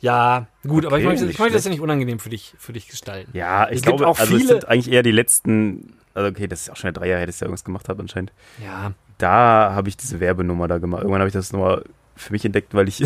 [0.00, 2.72] Ja, gut, aber ich Okay, möchte, ich möchte das ja nicht unangenehm für dich, für
[2.72, 3.30] dich gestalten.
[3.36, 6.62] Ja, ich Es glaube, auch also es sind eigentlich eher die letzten, also okay, das
[6.62, 8.32] ist auch schon ja drei Jahre, her, dass ich da irgendwas gemacht habe anscheinend.
[8.62, 11.02] Ja, Da habe ich diese Werbenummer da gemacht.
[11.02, 11.84] Irgendwann habe ich das nochmal
[12.16, 13.02] für mich entdeckt, weil ich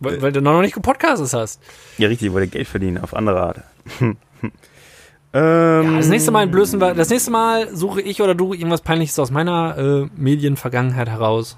[0.00, 1.60] weil, weil du noch nicht gepodcastet hast.
[1.98, 3.60] ja richtig ich wollte Geld verdienen auf andere Art.
[5.32, 8.80] ähm, Ja, das nächste Mal entblößen wir, das nächste Mal suche ich oder du irgendwas
[8.82, 11.56] Peinliches aus meiner äh, Medienvergangenheit heraus.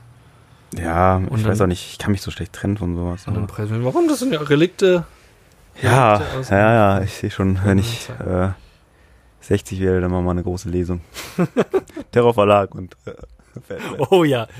[0.79, 3.27] Ja, Und ich dann- weiß auch nicht, ich kann mich so schlecht trennen von sowas.
[3.27, 3.47] Und dann
[3.85, 4.09] warum?
[4.09, 5.05] Das sind ja Relikte.
[5.83, 8.49] Ja, Relikte ja, ja, ich sehe schon, wenn ich äh,
[9.41, 11.01] 60 werde, dann machen wir mal eine große Lesung.
[12.13, 13.13] Terror Verlag und äh,
[14.11, 14.47] Oh ja.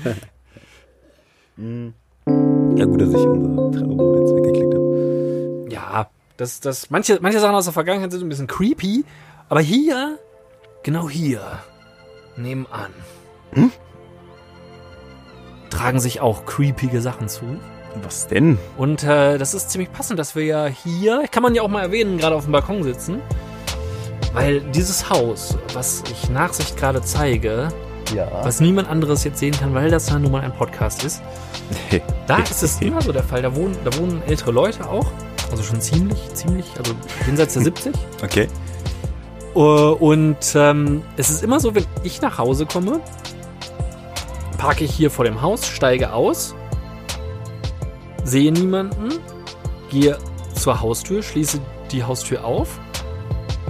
[1.57, 5.65] Ja gut, dass ich unser Trello-Board jetzt weggeklickt habe.
[5.69, 9.05] Ja, das, das, manche, manche Sachen aus der Vergangenheit sind ein bisschen creepy,
[9.49, 10.17] aber hier,
[10.83, 11.41] genau hier,
[12.35, 12.91] nebenan,
[15.69, 17.43] tragen sich auch creepige Sachen zu.
[18.01, 18.57] Was denn?
[18.77, 21.81] Und äh, das ist ziemlich passend, dass wir ja hier, kann man ja auch mal
[21.83, 23.21] erwähnen, gerade auf dem Balkon sitzen.
[24.33, 27.67] Weil dieses Haus, was ich Nachsicht gerade zeige,
[28.15, 28.27] Ja.
[28.43, 31.21] was niemand anderes jetzt sehen kann, weil das ja nun mal ein Podcast ist,
[32.27, 33.43] da ist es immer so der Fall.
[33.43, 35.05] Da wohnen, da wohnen ältere Leute auch.
[35.53, 36.95] Also schon ziemlich, ziemlich, also
[37.27, 37.93] jenseits der 70.
[38.23, 38.47] Okay.
[39.53, 43.01] Äh, Und ähm, es ist immer so, wenn ich nach Hause komme,
[44.57, 46.55] parke ich hier vor dem Haus, steige aus,
[48.23, 49.09] sehe niemanden,
[49.91, 50.17] gehe
[50.55, 51.59] zur Haustür, schließe
[51.91, 52.79] die Haustür auf,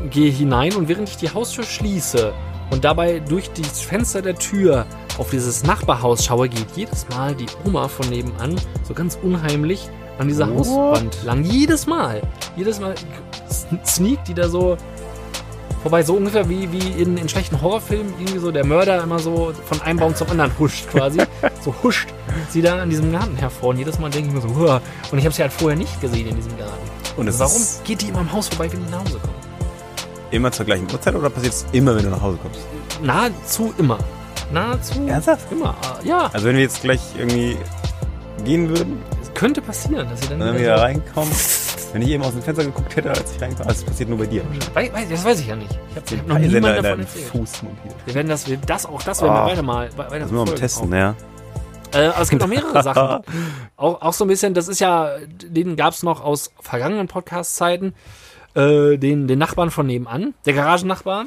[0.10, 2.32] gehe hinein und während ich die Haustür schließe
[2.72, 4.86] und dabei durch das Fenster der Tür
[5.18, 8.56] auf dieses Nachbarhaus schaue, geht jedes Mal die Oma von nebenan
[8.88, 10.60] so ganz unheimlich an dieser What?
[10.68, 11.44] Hauswand lang.
[11.44, 12.22] Jedes Mal.
[12.56, 12.94] Jedes Mal
[13.86, 14.78] sneakt die da so
[15.82, 19.54] vorbei, so ungefähr wie, wie in, in schlechten Horrorfilmen, irgendwie so der Mörder immer so
[19.66, 21.20] von einem Baum zum anderen huscht quasi.
[21.64, 22.08] so huscht
[22.50, 23.70] sie da an diesem Garten hervor.
[23.70, 24.82] Und jedes Mal denke ich mir so, Huah.
[25.12, 26.74] und ich habe sie halt vorher nicht gesehen in diesem Garten.
[27.18, 29.34] Und Warum geht die immer am Haus vorbei, wenn die nach Hause kommt?
[30.32, 32.60] immer zur gleichen Uhrzeit oder passiert es immer, wenn du nach Hause kommst?
[33.04, 34.00] Nahezu immer.
[34.52, 35.52] Nahezu Ernsthaft?
[35.52, 35.76] immer.
[36.04, 37.56] äh, Ja, Also wenn wir jetzt gleich irgendwie
[38.44, 38.98] gehen würden,
[39.34, 41.32] könnte passieren, dass sie dann wieder wieder so- reinkommen,
[41.94, 44.18] wenn ich eben aus dem Fenster geguckt hätte, als ich reinkam, also das passiert nur
[44.20, 44.44] bei dir.
[44.74, 45.72] Wei- weiß, das weiß ich ja nicht.
[45.90, 47.26] Ich habe hab noch niemand davon erzählt.
[47.26, 47.96] Fuß montiert.
[48.06, 49.46] Wir werden das, wir, das auch das werden Ah.
[49.46, 51.16] wir weiter mal weiter Das müssen wir mal testen, ja.
[51.94, 53.24] Äh, aber es gibt noch mehrere Sachen.
[53.78, 57.94] Auch, auch so ein bisschen, das ist ja, den gab es noch aus vergangenen Podcast-Zeiten,
[58.56, 61.26] äh, den, den Nachbarn von nebenan, der Garagennachbar.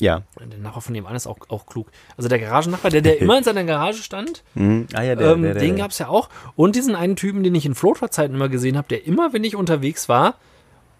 [0.00, 0.22] Ja.
[0.40, 1.88] Der Nachbar von nebenan ist auch, auch klug.
[2.16, 4.86] Also der Garagennachbar, der, der immer in seiner Garage stand, Mhm.
[4.92, 6.28] Ah ja, der, ähm, der, der, den gab es ja auch.
[6.56, 9.54] Und diesen einen Typen, den ich in Floater-Zeiten immer gesehen habe, der immer, wenn ich
[9.56, 10.34] unterwegs war,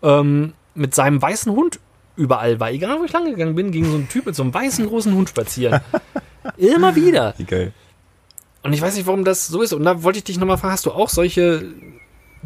[0.03, 1.81] ähm, mit seinem weißen Hund
[2.17, 2.71] überall war.
[2.71, 5.13] Egal, wo ich lang gegangen bin, ging so ein Typ mit so einem weißen großen
[5.15, 5.81] Hund spazieren.
[6.57, 7.35] immer wieder.
[7.39, 7.73] Wie geil.
[8.63, 9.73] Und ich weiß nicht, warum das so ist.
[9.73, 11.65] Und da wollte ich dich nochmal fragen, hast du auch solche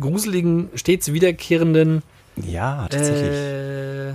[0.00, 2.02] gruseligen, stets wiederkehrenden
[2.37, 3.30] Ja, tatsächlich.
[3.30, 4.12] äh,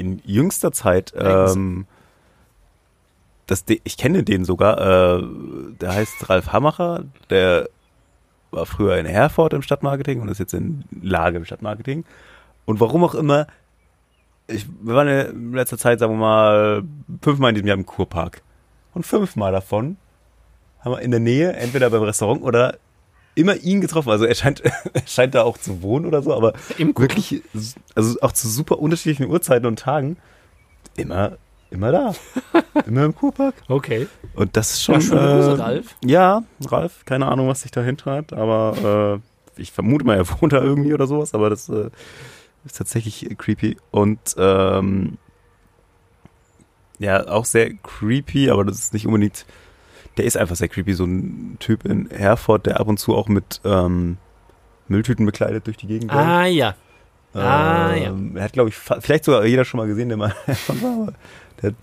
[0.00, 1.86] in jüngster Zeit, ähm,
[3.46, 5.22] das, ich kenne den sogar, äh,
[5.80, 7.68] der heißt Ralf Hamacher, der
[8.50, 12.04] war früher in Herford im Stadtmarketing und ist jetzt in Lage im Stadtmarketing.
[12.64, 13.46] Und warum auch immer,
[14.46, 16.82] ich, wir waren in letzter Zeit, sagen wir mal,
[17.22, 18.42] fünfmal in diesem Jahr im Kurpark.
[18.94, 19.96] Und fünfmal davon
[20.80, 22.76] haben wir in der Nähe, entweder beim Restaurant oder
[23.34, 24.10] immer ihn getroffen.
[24.10, 24.60] Also er scheint,
[24.92, 27.42] er scheint da auch zu wohnen oder so, aber im wirklich,
[27.94, 30.16] also auch zu super unterschiedlichen Uhrzeiten und Tagen,
[30.96, 31.38] immer,
[31.70, 32.14] immer da.
[32.86, 33.54] immer im Kurpark.
[33.68, 34.06] Okay.
[34.34, 34.96] Und das ist schon.
[34.96, 35.96] Ja, schöne Grüße, äh, Ralf.
[36.04, 39.20] Ja, Ralf, keine Ahnung, was sich dahinter hat, aber
[39.56, 41.90] äh, ich vermute mal, er wohnt da irgendwie oder sowas, aber das äh,
[42.64, 43.76] ist tatsächlich creepy.
[43.90, 45.18] Und ähm,
[46.98, 49.46] ja, auch sehr creepy, aber das ist nicht unbedingt.
[50.16, 53.28] Der ist einfach sehr creepy, so ein Typ in Herford, der ab und zu auch
[53.28, 54.16] mit ähm,
[54.88, 56.24] Mülltüten bekleidet durch die Gegend läuft.
[56.26, 56.74] Ah ja.
[57.32, 58.08] Ah, ja.
[58.10, 60.92] Ähm, Er hat, glaube ich, vielleicht sogar jeder schon mal gesehen, der mal Herford war,
[61.02, 61.12] aber
[61.62, 61.76] der hat,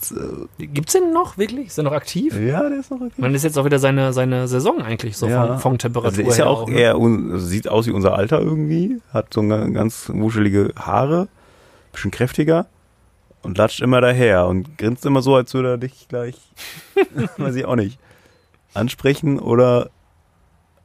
[0.58, 1.68] Gibt's den noch wirklich?
[1.68, 2.36] Ist der noch aktiv?
[2.36, 3.14] äh, ja, der ist noch okay.
[3.16, 5.48] Man ist jetzt auch wieder seine, seine Saison eigentlich so Ja.
[5.48, 6.76] von, von Temperatur Also der ist ja her auch ne?
[6.78, 11.30] eher, also sieht aus wie unser Alter irgendwie, hat so ga- ganz wuschelige Haare,
[11.94, 12.66] bisschen kräftiger
[13.42, 16.36] und latscht immer daher und grinst immer so, als würde er dich gleich,
[17.38, 17.98] weiß ich auch nicht,
[18.74, 19.90] ansprechen oder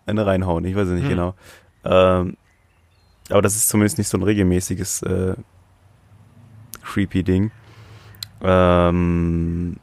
[0.06, 0.64] eine reinhauen.
[0.64, 1.10] Ich weiß es nicht Hm.
[1.10, 1.34] genau.
[1.84, 2.36] Ähm,
[3.30, 5.34] aber das ist zumindest nicht so ein regelmäßiges äh,
[6.82, 7.50] creepy Ding.
[8.42, 9.76] Ähm,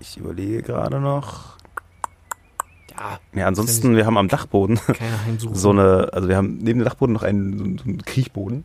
[0.00, 1.56] ich überlege gerade noch.
[2.96, 4.78] Ja, Ja, ansonsten, wir haben am Dachboden
[5.52, 8.64] so eine, also wir haben neben dem Dachboden noch einen, so einen- so einen Kriechboden.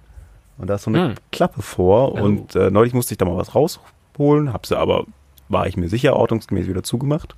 [0.60, 1.16] Und da ist so eine Hm.
[1.32, 2.14] Klappe vor.
[2.14, 2.22] Oh.
[2.24, 5.06] Und äh, neulich musste ich da mal was rausholen, hab sie aber
[5.54, 7.36] war ich mir sicher, ordnungsgemäß wieder zugemacht.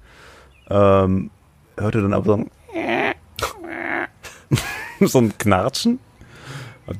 [0.69, 1.29] Ähm,
[1.77, 2.51] hörte dann aber so ein,
[5.07, 5.99] so ein Knarschen
[6.87, 6.97] und,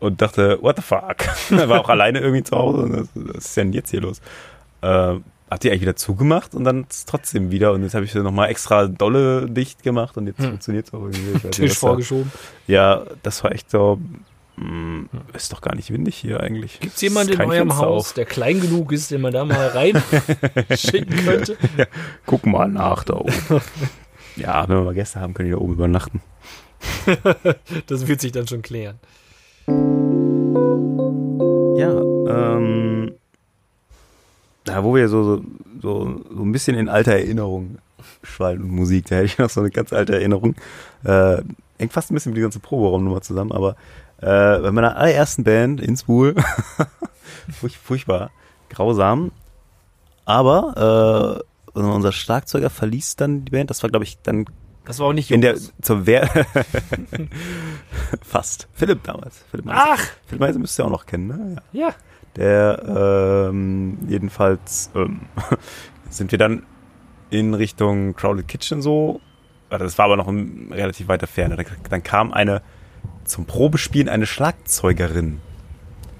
[0.00, 1.16] und dachte, what the fuck?
[1.50, 3.08] er war auch alleine irgendwie zu Hause.
[3.14, 4.20] Was ist denn jetzt hier los?
[4.80, 5.16] Äh,
[5.50, 7.72] hat die eigentlich wieder zugemacht und dann trotzdem wieder.
[7.72, 10.46] Und jetzt habe ich sie nochmal extra dolle dicht gemacht und jetzt hm.
[10.46, 11.48] funktioniert es auch irgendwie.
[11.50, 12.32] Tisch vorgeschoben.
[12.66, 13.98] Ja, das war echt so.
[14.56, 16.78] Hm, ist doch gar nicht windig hier eigentlich.
[16.78, 18.12] Gibt es jemanden in eurem Fenster Haus, auf.
[18.14, 20.00] der klein genug ist, den man da mal rein
[20.76, 21.56] schicken könnte?
[21.76, 21.86] Ja,
[22.24, 23.32] guck mal nach da oben.
[24.36, 26.20] ja, wenn wir mal Gäste haben, können die da oben übernachten.
[27.86, 29.00] das wird sich dann schon klären.
[31.76, 33.14] Ja, ähm,
[34.64, 35.44] da wo wir so, so,
[35.82, 37.78] so, so ein bisschen in alter Erinnerung
[38.22, 40.54] schwallen und Musik, da hätte ich noch so eine ganz alte Erinnerung.
[41.02, 41.42] Äh,
[41.78, 43.76] hängt fast ein bisschen mit die ganze Proberaumnummer zusammen, aber
[44.24, 46.34] äh, bei meiner allerersten Band in Spool,
[47.60, 48.30] furch, furchtbar,
[48.70, 49.32] grausam,
[50.24, 54.46] aber äh, unser Schlagzeuger verließ dann die Band, das war glaube ich dann
[54.86, 56.28] das war auch nicht in der zur Wehr
[58.22, 58.68] fast.
[58.74, 59.42] Philipp damals.
[59.50, 59.80] Philipp Meise.
[59.82, 60.06] Ach!
[60.26, 61.56] Philipp Meise müsst ihr auch noch kennen ne?
[61.72, 61.94] Ja, ja.
[62.36, 65.22] Der ähm, jedenfalls ähm,
[66.10, 66.64] sind wir dann
[67.30, 69.20] in Richtung Crowded Kitchen so.
[69.70, 71.56] Das war aber noch in relativ weiter Ferne.
[71.88, 72.60] Dann kam eine
[73.34, 75.40] zum Probespielen eine Schlagzeugerin.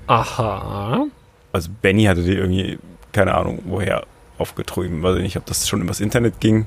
[0.09, 1.07] Aha.
[1.53, 2.81] Also Benny hatte die irgendwie,
[3.13, 4.05] keine Ahnung, woher
[4.37, 5.01] aufgetrieben.
[5.05, 6.67] Weiß ich nicht, ob das schon übers Internet ging.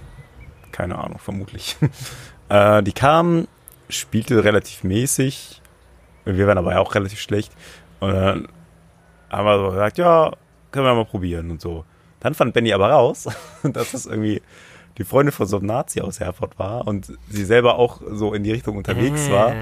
[0.71, 1.75] Keine Ahnung, vermutlich.
[2.49, 3.49] äh, die kam,
[3.89, 5.61] spielte relativ mäßig.
[6.23, 7.51] Wir waren aber ja auch relativ schlecht.
[7.99, 8.47] Und dann
[9.29, 10.31] haben wir so gesagt, ja,
[10.71, 11.83] können wir mal probieren und so.
[12.21, 13.27] Dann fand Benny aber raus,
[13.63, 14.41] dass das irgendwie
[14.97, 18.43] die Freundin von so einem Nazi aus Herford war und sie selber auch so in
[18.43, 19.53] die Richtung unterwegs war.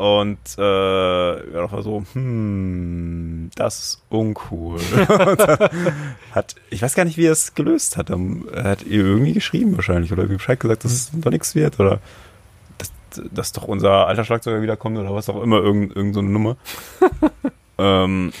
[0.00, 4.80] Und äh, ja, war so, hm, das ist uncool.
[6.32, 8.08] hat, ich weiß gar nicht, wie er es gelöst hat.
[8.08, 11.78] Er hat ihr irgendwie geschrieben wahrscheinlich oder irgendwie Bescheid gesagt, dass es doch nichts wird
[11.80, 12.00] oder
[12.78, 12.92] dass,
[13.30, 16.56] dass doch unser alter Schlagzeuger wiederkommt oder was auch immer, irgend, irgend so eine Nummer.
[17.76, 18.32] ähm,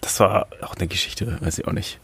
[0.00, 2.00] das war auch eine Geschichte, weiß ich auch nicht.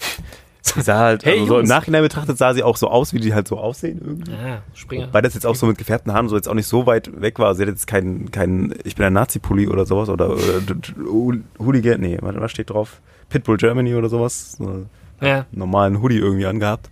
[0.63, 3.21] Sie sah halt, hey, also so im Nachhinein betrachtet sah sie auch so aus, wie
[3.21, 4.33] die halt so aussehen irgendwie.
[4.33, 5.09] Ja, Springer.
[5.13, 7.39] Weil das jetzt auch so mit gefärbten Haaren so jetzt auch nicht so weit weg
[7.39, 7.55] war.
[7.55, 12.19] Sie hat jetzt keinen, keinen ich bin ein Nazi-Pulli oder sowas oder, oder Hooligan, nee,
[12.21, 13.01] was steht drauf?
[13.31, 14.53] Pitbull Germany oder sowas.
[14.59, 14.87] So
[15.21, 15.47] ja.
[15.53, 16.91] Normalen Hoodie irgendwie angehabt.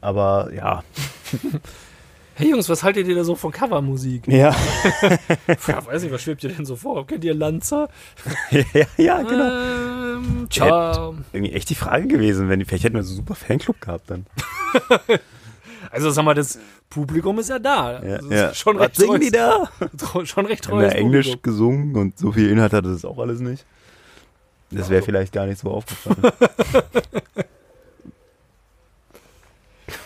[0.00, 0.82] Aber ja.
[2.40, 4.26] Hey Jungs, was haltet ihr da so von Covermusik?
[4.26, 4.56] Ja.
[5.68, 7.06] ja weiß nicht, was schwebt ihr denn so vor?
[7.06, 7.86] Kennt ihr Lanza?
[8.50, 10.14] ja, ja, genau.
[10.16, 11.16] Ähm, ciao.
[11.34, 14.10] Irgendwie echt die Frage gewesen, wenn die, vielleicht hätten wir so einen super Fanclub gehabt
[14.10, 14.24] dann.
[15.90, 18.02] also sag mal, das Publikum ist ja da.
[18.02, 18.54] Ja, also ja.
[18.54, 19.68] Schon recht was singen die da?
[20.24, 20.82] Schon recht treu.
[20.82, 21.42] Ja Englisch Publikum.
[21.42, 23.66] gesungen und so viel Inhalt hatte das auch alles nicht.
[24.70, 26.22] Das wäre vielleicht gar nicht so aufgefallen.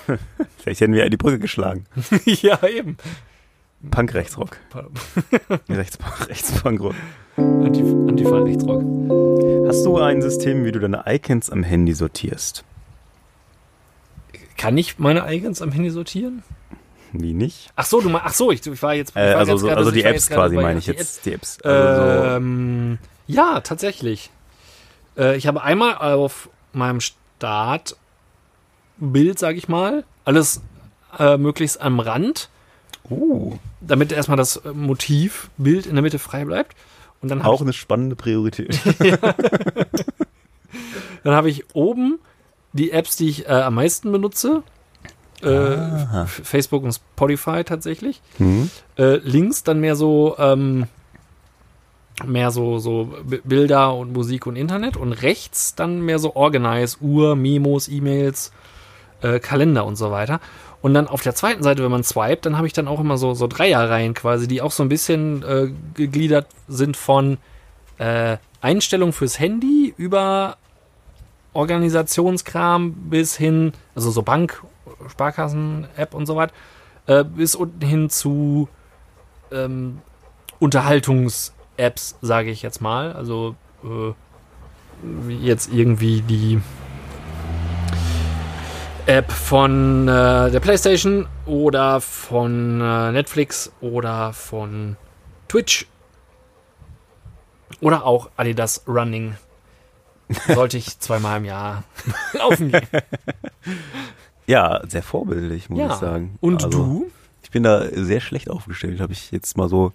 [0.58, 1.86] Vielleicht hätten wir ja die Brücke geschlagen.
[2.24, 2.96] ja, eben.
[3.90, 4.58] Punk-Rechtsrock.
[5.68, 6.94] Rechts, Rechtspunk-Rock.
[7.36, 8.82] Antifa-Rechtsrock.
[9.68, 12.64] Hast du ein System, wie du deine Icons am Handy sortierst?
[14.56, 16.42] Kann ich meine Icons am Handy sortieren?
[17.12, 17.72] Wie nicht?
[17.76, 19.10] Ach so, du meinst, ach so, ich, ich war jetzt.
[19.10, 21.24] Ich äh, also, jetzt so, grade, also die Apps quasi meine ich jetzt.
[21.26, 21.60] Die Apps.
[21.62, 23.34] Also ähm, so.
[23.34, 24.30] Ja, tatsächlich.
[25.16, 27.96] Äh, ich habe einmal auf meinem Start
[28.98, 30.04] Bild, sage ich mal.
[30.24, 30.60] Alles
[31.18, 32.48] äh, möglichst am Rand.
[33.10, 33.58] Uh.
[33.80, 36.74] Damit erstmal das äh, Motivbild in der Mitte frei bleibt.
[37.20, 38.78] Und dann Auch eine spannende Priorität.
[41.24, 42.18] dann habe ich oben
[42.72, 44.62] die Apps, die ich äh, am meisten benutze.
[45.42, 48.20] Äh, Facebook und Spotify tatsächlich.
[48.38, 48.70] Mhm.
[48.96, 50.86] Äh, links dann mehr so ähm,
[52.24, 57.36] mehr so so Bilder und Musik und Internet und rechts dann mehr so Organize, Uhr,
[57.36, 58.52] Memos, E-Mails,
[59.24, 60.40] äh, Kalender und so weiter.
[60.82, 63.16] Und dann auf der zweiten Seite, wenn man swiped, dann habe ich dann auch immer
[63.16, 67.38] so, so Dreierreihen quasi, die auch so ein bisschen äh, gegliedert sind von
[67.96, 70.58] äh, Einstellungen fürs Handy über
[71.54, 74.62] Organisationskram bis hin, also so Bank,
[75.08, 76.52] Sparkassen-App und so weiter,
[77.06, 78.68] äh, bis unten hin zu
[79.50, 80.02] ähm,
[80.58, 83.12] Unterhaltungs-Apps, sage ich jetzt mal.
[83.12, 84.12] Also äh,
[85.30, 86.60] jetzt irgendwie die
[89.06, 94.96] App von äh, der PlayStation oder von äh, Netflix oder von
[95.48, 95.86] Twitch
[97.82, 99.34] oder auch Adidas Running.
[100.54, 101.84] Sollte ich zweimal im Jahr
[102.32, 102.86] laufen gehen.
[104.46, 105.86] Ja, sehr vorbildlich, muss ja.
[105.88, 106.38] ich sagen.
[106.40, 107.10] Und also, du?
[107.42, 109.92] Ich bin da sehr schlecht aufgestellt, habe ich jetzt mal so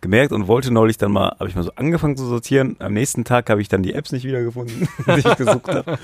[0.00, 2.76] gemerkt und wollte neulich dann mal, habe ich mal so angefangen zu sortieren.
[2.78, 5.98] Am nächsten Tag habe ich dann die Apps nicht wiedergefunden, die ich gesucht habe.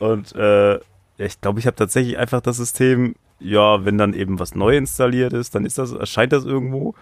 [0.00, 0.80] Und äh,
[1.18, 5.32] ich glaube, ich habe tatsächlich einfach das System, ja, wenn dann eben was neu installiert
[5.32, 6.94] ist, dann ist das, erscheint das irgendwo.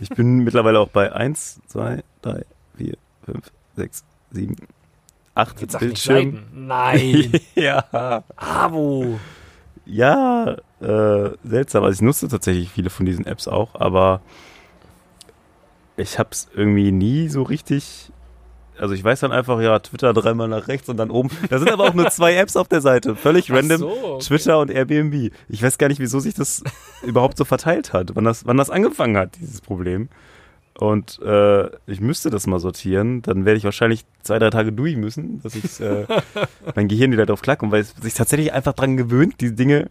[0.00, 2.44] Ich bin mittlerweile auch bei 1, 2, 3,
[2.76, 4.56] 4, 5, 6, 7,
[5.34, 6.44] 8 Jetzt sag nicht Bildschirmen.
[6.52, 7.32] Nein.
[7.54, 8.22] ja.
[8.36, 9.18] Abo.
[9.86, 11.84] Ja, äh, seltsam.
[11.84, 14.22] Also ich nutze tatsächlich viele von diesen Apps auch, aber
[15.96, 18.10] ich habe es irgendwie nie so richtig.
[18.78, 21.30] Also ich weiß dann einfach, ja, Twitter dreimal nach rechts und dann oben.
[21.48, 23.14] Da sind aber auch nur zwei Apps auf der Seite.
[23.14, 23.78] Völlig random.
[23.78, 24.24] So, okay.
[24.24, 25.32] Twitter und Airbnb.
[25.48, 26.62] Ich weiß gar nicht, wieso sich das
[27.02, 30.08] überhaupt so verteilt hat, wann das, wann das angefangen hat, dieses Problem.
[30.76, 34.96] Und äh, ich müsste das mal sortieren, dann werde ich wahrscheinlich zwei, drei Tage durch
[34.96, 36.06] müssen, dass ich äh,
[36.74, 39.88] mein Gehirn wieder drauf klarkommt, weil es sich tatsächlich einfach dran gewöhnt, die Dinge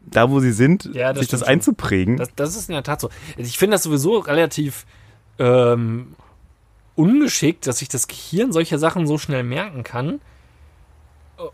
[0.00, 2.16] da, wo sie sind, Ja, das sich das einzuprägen.
[2.16, 3.10] Das, das ist in der Tat so.
[3.36, 4.86] Ich finde das sowieso relativ
[5.38, 6.14] ähm,
[6.98, 10.20] ungeschickt, dass sich das Gehirn solche Sachen so schnell merken kann,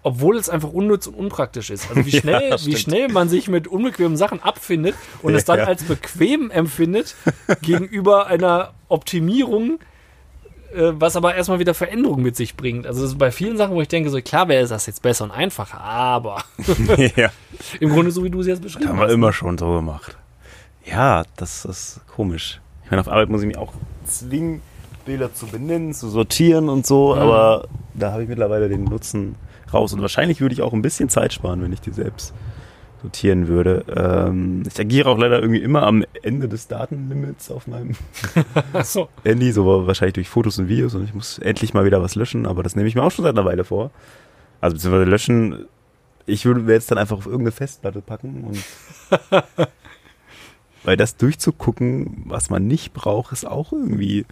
[0.02, 1.90] obwohl es einfach unnütz und unpraktisch ist.
[1.90, 2.78] Also wie Ja, schnell, wie stimmt.
[2.78, 5.64] schnell man sich mit unbequemen Sachen abfindet und es dann Ja.
[5.66, 7.14] als bequem empfindet
[7.60, 9.78] gegenüber einer Optimierung,
[10.74, 12.86] äh, was aber erstmal wieder Veränderung mit sich bringt.
[12.86, 15.24] Also das ist bei vielen Sachen, wo ich denke, so klar wäre das jetzt besser
[15.24, 16.42] und einfacher, aber
[17.16, 17.30] ja,
[17.80, 19.12] im Grunde so wie du es jetzt beschrieben haben wir hast.
[19.12, 20.16] immer schon so gemacht.
[20.86, 22.60] Ja, das ist komisch.
[22.84, 23.72] Ich meine, auf Arbeit muss ich mich auch
[24.06, 24.62] zwingen,
[25.04, 27.20] Bilder zu benennen, zu sortieren und so, Mhm.
[27.20, 29.36] aber da habe ich mittlerweile den Nutzen
[29.72, 29.92] raus.
[29.92, 32.32] Und wahrscheinlich würde ich auch ein bisschen Zeit sparen, wenn ich die selbst
[33.02, 33.84] sortieren würde.
[33.94, 37.94] Ähm, ich agiere auch leider irgendwie immer am Ende des Datenlimits auf meinem
[38.82, 39.08] so.
[39.24, 42.46] Handy, so wahrscheinlich durch Fotos und Videos und ich muss endlich mal wieder was löschen,
[42.46, 43.90] aber das nehme ich mir auch schon seit einer Weile vor.
[44.62, 45.66] Also beziehungsweise löschen,
[46.24, 48.58] ich würde mir jetzt dann einfach auf irgendeine Festplatte packen und
[50.84, 54.24] weil das durchzugucken, was man nicht braucht, ist auch irgendwie.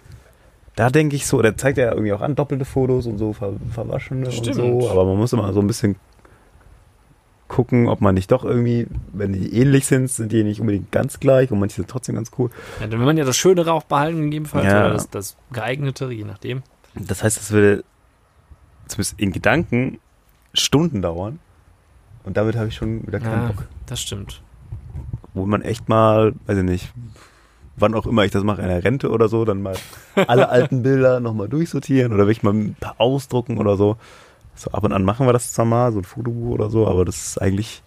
[0.77, 3.53] Da denke ich so, der zeigt ja irgendwie auch an, doppelte Fotos und so ver,
[3.71, 4.57] verwaschene und Stimmt.
[4.57, 5.97] so, aber man muss immer so ein bisschen
[7.49, 11.21] gucken, ob man nicht doch irgendwie, wenn die ähnlich sind, sind die nicht unbedingt ganz
[11.21, 12.49] gleich und manche sind trotzdem ganz cool.
[12.81, 14.87] Ja, dann will man ja das Schönere auch behalten, gegebenenfalls, Ja.
[14.87, 16.63] oder das, das geeignete, je nachdem.
[16.95, 17.85] Das heißt, es würde
[18.87, 19.99] zumindest in Gedanken
[20.55, 21.39] Stunden dauern.
[22.25, 23.67] Und damit habe ich schon wieder keinen Ja, Bock.
[23.87, 24.43] das stimmt.
[25.35, 26.93] Wo man echt mal, weiß ich nicht,
[27.83, 29.77] wann auch immer ich das mache, in der Rente oder so, dann mal
[30.27, 33.97] alle alten Bilder nochmal durchsortieren oder will ich mal ein paar ausdrucken oder so.
[34.55, 37.05] So ab und an machen wir das zwar mal, so ein Fotobuch oder so, aber
[37.05, 37.83] das ist eigentlich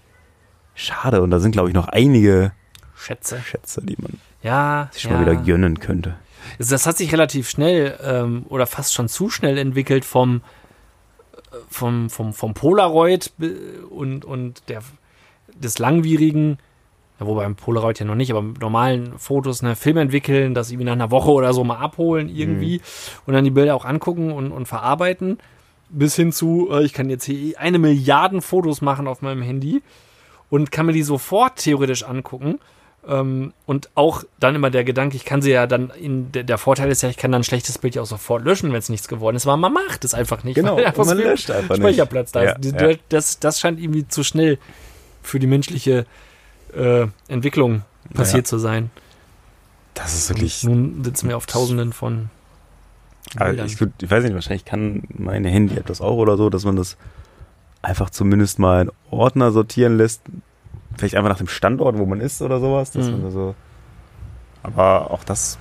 [0.73, 1.21] schade.
[1.21, 2.51] Und da sind, glaube ich, noch einige
[2.95, 3.39] Schätze.
[3.41, 5.17] Schätze, die man Ja, sich schon ja.
[5.17, 6.15] mal wieder gönnen könnte.
[6.57, 10.41] Das das hat sich relativ schnell ähm, oder fast schon zu schnell entwickelt vom,
[11.33, 13.55] äh, vom, vom, vom Polaroid be-
[13.89, 14.81] und, und der,
[15.55, 16.57] des langwierigen,
[17.19, 20.69] ja, wobei beim Polaroid ja noch nicht, aber mit normalen Fotos, ne, Film entwickeln, das
[20.71, 22.81] irgendwie nach einer Woche oder so mal abholen irgendwie
[23.25, 25.37] und dann die Bilder auch angucken und, und verarbeiten,
[25.89, 29.81] bis hin zu, äh, ich kann jetzt hier eine Milliarden Fotos machen auf meinem Handy
[30.49, 32.59] und kann mir die sofort theoretisch angucken.
[33.07, 36.89] Ähm, und auch dann immer der Gedanke, ich kann sie ja dann, in, der, Vorteil
[36.89, 39.07] ist ja, ich kann dann ein schlechtes Bild ja auch sofort löschen, wenn es nichts
[39.07, 40.55] geworden ist, aber man macht es einfach nicht.
[40.55, 41.83] Genau, weil einfach man löscht einfach nicht.
[41.85, 42.61] Speicherplatz da Ja, ist.
[42.63, 42.95] Die- ja.
[43.09, 44.57] Das, das scheint irgendwie zu schnell
[45.21, 46.07] für die menschliche
[46.75, 47.83] äh, Entwicklung
[48.13, 48.49] passiert Ja.
[48.49, 48.89] zu sein.
[49.93, 52.29] Das ist wirklich Nun sitzen wir auf Tausenden von
[53.37, 56.75] Also ich, ich weiß nicht, wahrscheinlich kann meine Handy-App das auch oder so, dass man
[56.75, 56.97] das
[57.81, 60.21] einfach zumindest mal in Ordner sortieren lässt.
[60.97, 62.91] Vielleicht einfach nach dem Standort, wo man ist oder sowas.
[62.91, 63.21] Dass Mhm.
[63.21, 63.55] man so
[64.63, 65.59] aber auch das,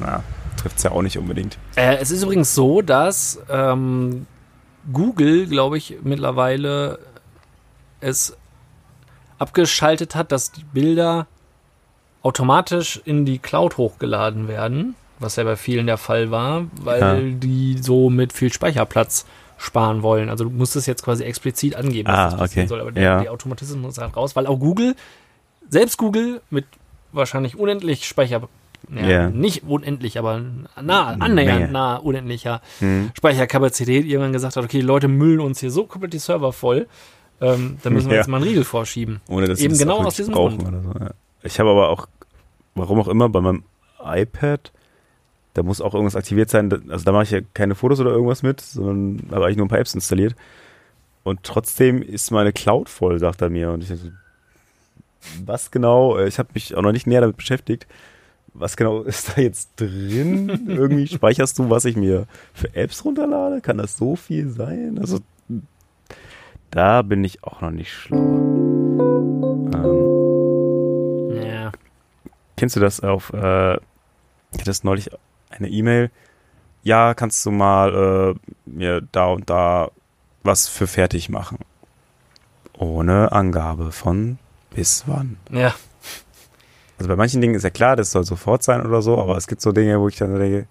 [0.00, 0.22] na,
[0.56, 1.58] trifft es ja auch nicht unbedingt.
[1.76, 4.26] Äh, es ist übrigens so, dass ähm,
[4.90, 6.98] Google, glaube ich, mittlerweile
[8.00, 8.37] es
[9.38, 11.26] abgeschaltet hat, dass die Bilder
[12.22, 17.36] automatisch in die Cloud hochgeladen werden, was ja bei vielen der Fall war, weil Ja.
[17.38, 19.24] die so mit viel Speicherplatz
[19.56, 20.28] sparen wollen.
[20.28, 22.68] Also du musst es jetzt quasi explizit angeben, Ah, dass das passieren okay.
[22.68, 23.20] soll, aber der, Ja.
[23.22, 24.94] der Automatismus ist halt raus, weil auch Google,
[25.68, 26.64] selbst Google mit
[27.12, 28.42] wahrscheinlich unendlich Speicher
[28.94, 29.30] ja, Ja.
[29.30, 30.40] nicht unendlich, aber
[30.80, 31.72] nah, annähernd Menge.
[31.72, 33.10] nah unendlicher Hm.
[33.16, 36.86] Speicherkapazität irgendwann gesagt hat, okay, die Leute müllen uns hier so komplett die Server voll,
[37.40, 38.20] ähm, da müssen wir Ja.
[38.22, 39.20] jetzt mal einen Riegel vorschieben.
[39.28, 40.68] Ohne dass Eben das genau aus diesem brauchen Grund.
[40.68, 40.98] Oder so.
[41.04, 41.10] ja.
[41.42, 42.08] Ich habe aber auch,
[42.74, 43.62] warum auch immer, bei meinem
[44.04, 44.72] iPad,
[45.54, 46.70] da muss auch irgendwas aktiviert sein.
[46.90, 49.70] Also da mache ich ja keine Fotos oder irgendwas mit, sondern habe eigentlich nur ein
[49.70, 50.34] paar Apps installiert.
[51.24, 53.70] Und trotzdem ist meine Cloud voll, sagt er mir.
[53.72, 53.96] Und ich so,
[55.44, 57.86] was genau, ich habe mich auch noch nicht näher damit beschäftigt.
[58.54, 60.66] Was genau ist da jetzt drin?
[60.68, 63.60] Irgendwie speicherst du, was ich mir für Apps runterlade?
[63.60, 64.98] Kann das so viel sein?
[65.00, 65.18] Also
[66.70, 68.16] da bin ich auch noch nicht schlau.
[69.74, 71.72] Ähm, Ja.
[72.56, 73.80] Kennst du das auf, äh, ich
[74.54, 75.10] hatte das neulich
[75.50, 76.10] eine E-Mail,
[76.82, 79.90] ja, kannst du mal äh, mir da und da
[80.42, 81.58] was für fertig machen.
[82.76, 84.38] Ohne Angabe von
[84.70, 85.36] bis wann.
[85.50, 85.74] Ja.
[86.98, 89.46] Also bei manchen Dingen ist ja klar, das soll sofort sein oder so, aber es
[89.46, 90.66] gibt so Dinge, wo ich dann denke,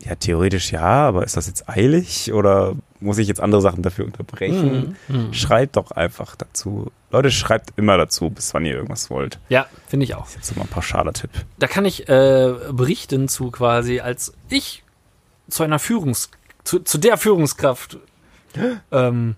[0.00, 4.04] ja, theoretisch ja, aber ist das jetzt eilig oder muss ich jetzt andere Sachen dafür
[4.04, 4.96] unterbrechen?
[5.08, 5.32] Mhm.
[5.32, 6.90] Schreibt doch einfach dazu.
[7.10, 9.38] Leute, schreibt immer dazu, bis wann ihr irgendwas wollt.
[9.48, 10.26] Ja, finde ich auch.
[10.34, 11.30] Jetzt so mal ein pauschaler Tipp.
[11.58, 14.82] Da kann ich äh, berichten zu quasi, als ich
[15.48, 16.30] zu einer Führungs...
[16.64, 17.98] zu, zu der Führungskraft
[18.92, 19.36] ähm,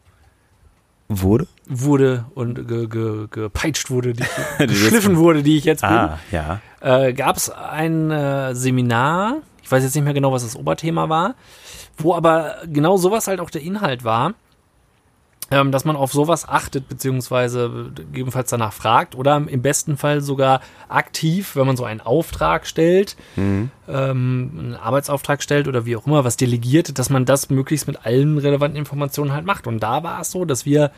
[1.08, 1.46] Wurde?
[1.66, 4.24] wurde und ge, ge, gepeitscht wurde, die,
[4.66, 5.90] geschliffen wurde, die ich jetzt bin.
[5.90, 6.60] Ah, ja.
[6.80, 11.08] äh, gab es ein äh, Seminar, ich weiß jetzt nicht mehr genau, was das Oberthema
[11.08, 11.34] war,
[11.96, 14.34] wo aber genau sowas halt auch der Inhalt war,
[15.50, 20.60] ähm, dass man auf sowas achtet, beziehungsweise gegebenenfalls danach fragt oder im besten Fall sogar
[20.88, 23.70] aktiv, wenn man so einen Auftrag stellt, Mhm.
[23.88, 28.04] ähm, einen Arbeitsauftrag stellt oder wie auch immer, was delegiert, dass man das möglichst mit
[28.06, 29.66] allen relevanten Informationen halt macht.
[29.66, 30.90] Und da war es so, dass wir,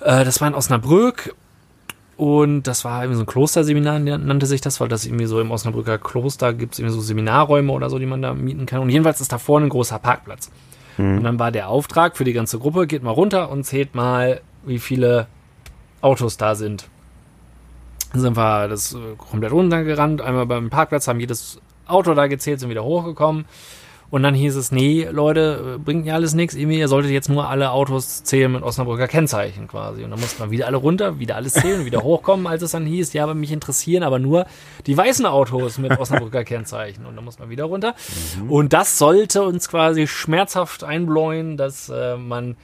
[0.00, 1.34] äh, das war in Osnabrück
[2.16, 5.50] und das war irgendwie so ein Klosterseminar, nannte sich das, weil das irgendwie so im
[5.50, 8.80] Osnabrücker Kloster gibt es irgendwie so Seminarräume oder so, die man da mieten kann.
[8.80, 10.50] Und jedenfalls ist da vorne ein großer Parkplatz.
[10.96, 14.40] Und dann war der Auftrag für die ganze Gruppe, geht mal runter und zählt mal,
[14.64, 15.26] wie viele
[16.00, 16.88] Autos da sind.
[18.12, 22.60] Dann sind wir das äh, komplett runtergerannt, einmal beim Parkplatz, haben jedes Auto da gezählt,
[22.60, 23.44] sind wieder hochgekommen.
[24.14, 27.48] Und dann hieß es, nee, Leute, äh, bringt ja alles nichts, ihr solltet jetzt nur
[27.48, 30.04] alle Autos zählen mit Osnabrücker Kennzeichen quasi.
[30.04, 32.86] Und dann mussten wir wieder alle runter, wieder alles zählen, wieder hochkommen, als es dann
[32.86, 34.46] hieß, ja, aber mich interessieren aber nur
[34.86, 37.06] die weißen Autos mit Osnabrücker Kennzeichen.
[37.06, 37.96] Und dann mussten wir wieder runter.
[38.48, 42.54] Und das sollte uns quasi schmerzhaft einbläuen, dass äh, man,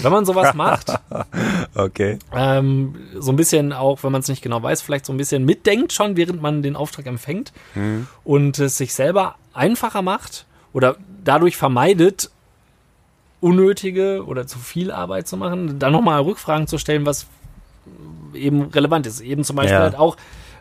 [0.00, 0.94] wenn man sowas macht,
[1.76, 2.18] Okay.
[2.34, 5.44] ähm, so ein bisschen auch, wenn man es nicht genau weiß, vielleicht so ein bisschen
[5.44, 7.52] mitdenkt schon, während man den Auftrag empfängt
[8.24, 12.30] und es sich selber einfacher macht oder dadurch vermeidet,
[13.40, 17.26] unnötige oder zu viel Arbeit zu machen, dann nochmal Rückfragen zu stellen, was
[18.34, 19.20] eben relevant ist.
[19.20, 19.80] Eben zum Beispiel Ja.
[19.82, 20.16] halt auch,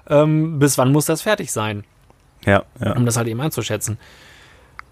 [0.09, 1.83] ähm, bis wann muss das fertig sein?
[2.45, 2.93] Ja, ja.
[2.95, 3.99] um das halt eben einzuschätzen.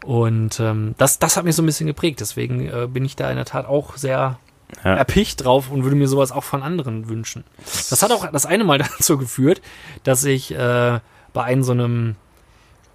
[0.05, 2.20] Und ähm, das, das hat mich so ein bisschen geprägt.
[2.22, 4.38] Deswegen äh, bin ich da in der Tat auch sehr
[4.84, 4.93] Ja.
[4.95, 7.43] erpicht drauf und würde mir sowas auch von anderen wünschen.
[7.89, 9.61] Das hat auch das eine Mal dazu geführt,
[10.03, 10.99] dass ich äh,
[11.34, 12.15] bei einem so einem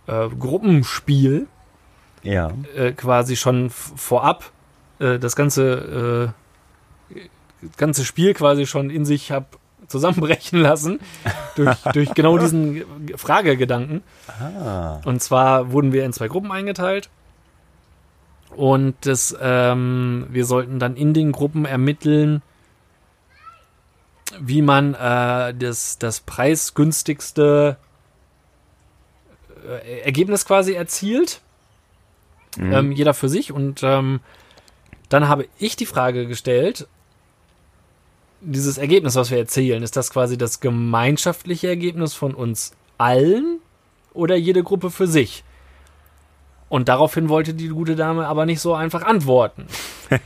[0.06, 1.48] äh, Gruppenspiel
[2.24, 2.52] Ja.
[2.74, 4.50] äh, quasi schon vorab
[4.98, 6.32] äh, das ganze,
[7.12, 7.18] äh,
[7.62, 9.46] das ganze Spiel quasi schon in sich habe
[9.88, 11.00] zusammenbrechen lassen
[11.56, 12.84] durch, durch genau diesen
[13.16, 14.02] Fragegedanken.
[14.28, 15.00] Ah.
[15.04, 17.10] Und zwar wurden wir in zwei Gruppen eingeteilt.
[18.56, 22.42] Und das, ähm, wir sollten dann in den Gruppen ermitteln,
[24.38, 27.76] wie man äh, das, das preisgünstigste
[29.66, 31.40] äh, Ergebnis quasi erzielt.
[32.58, 33.52] Ähm, jeder für sich.
[33.52, 34.20] Und ähm,
[35.08, 36.86] dann habe ich die Frage gestellt,
[38.40, 43.60] dieses Ergebnis, was wir erzielen, ist das quasi das gemeinschaftliche Ergebnis von uns allen
[44.12, 45.44] oder jede Gruppe für sich?
[46.68, 49.66] Und daraufhin wollte die gute Dame aber nicht so einfach antworten.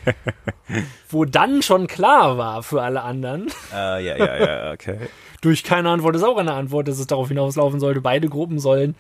[1.11, 4.99] Wo dann schon klar war für alle anderen, Ah, ja, ja, ja, okay.
[5.41, 8.95] durch keine Antwort ist auch eine Antwort, dass es darauf hinauslaufen sollte, beide Gruppen sollen,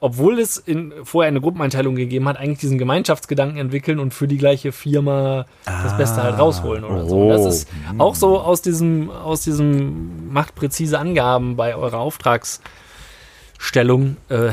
[0.00, 4.38] obwohl es in, vorher eine Gruppeneinteilung gegeben hat, eigentlich diesen Gemeinschaftsgedanken entwickeln und für die
[4.38, 7.22] gleiche Firma das Beste halt rausholen oder so.
[7.22, 7.48] Und das oh.
[7.48, 14.52] ist auch so aus diesem, aus diesem macht präzise Angaben bei eurer Auftragsstellung äh,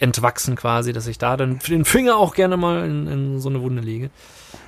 [0.00, 3.62] entwachsen quasi, dass ich da dann den Finger auch gerne mal in, in so eine
[3.62, 4.10] Wunde lege.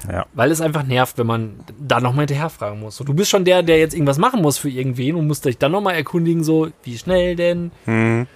[0.08, 0.26] Ja.
[0.34, 2.96] Weil es einfach nervt, wenn man da nochmal hinterher fragen muss.
[2.96, 5.58] So, du bist schon der, der jetzt irgendwas machen muss für irgendwen und musst dich
[5.58, 8.26] dann nochmal erkundigen, so, wie schnell denn, Hm.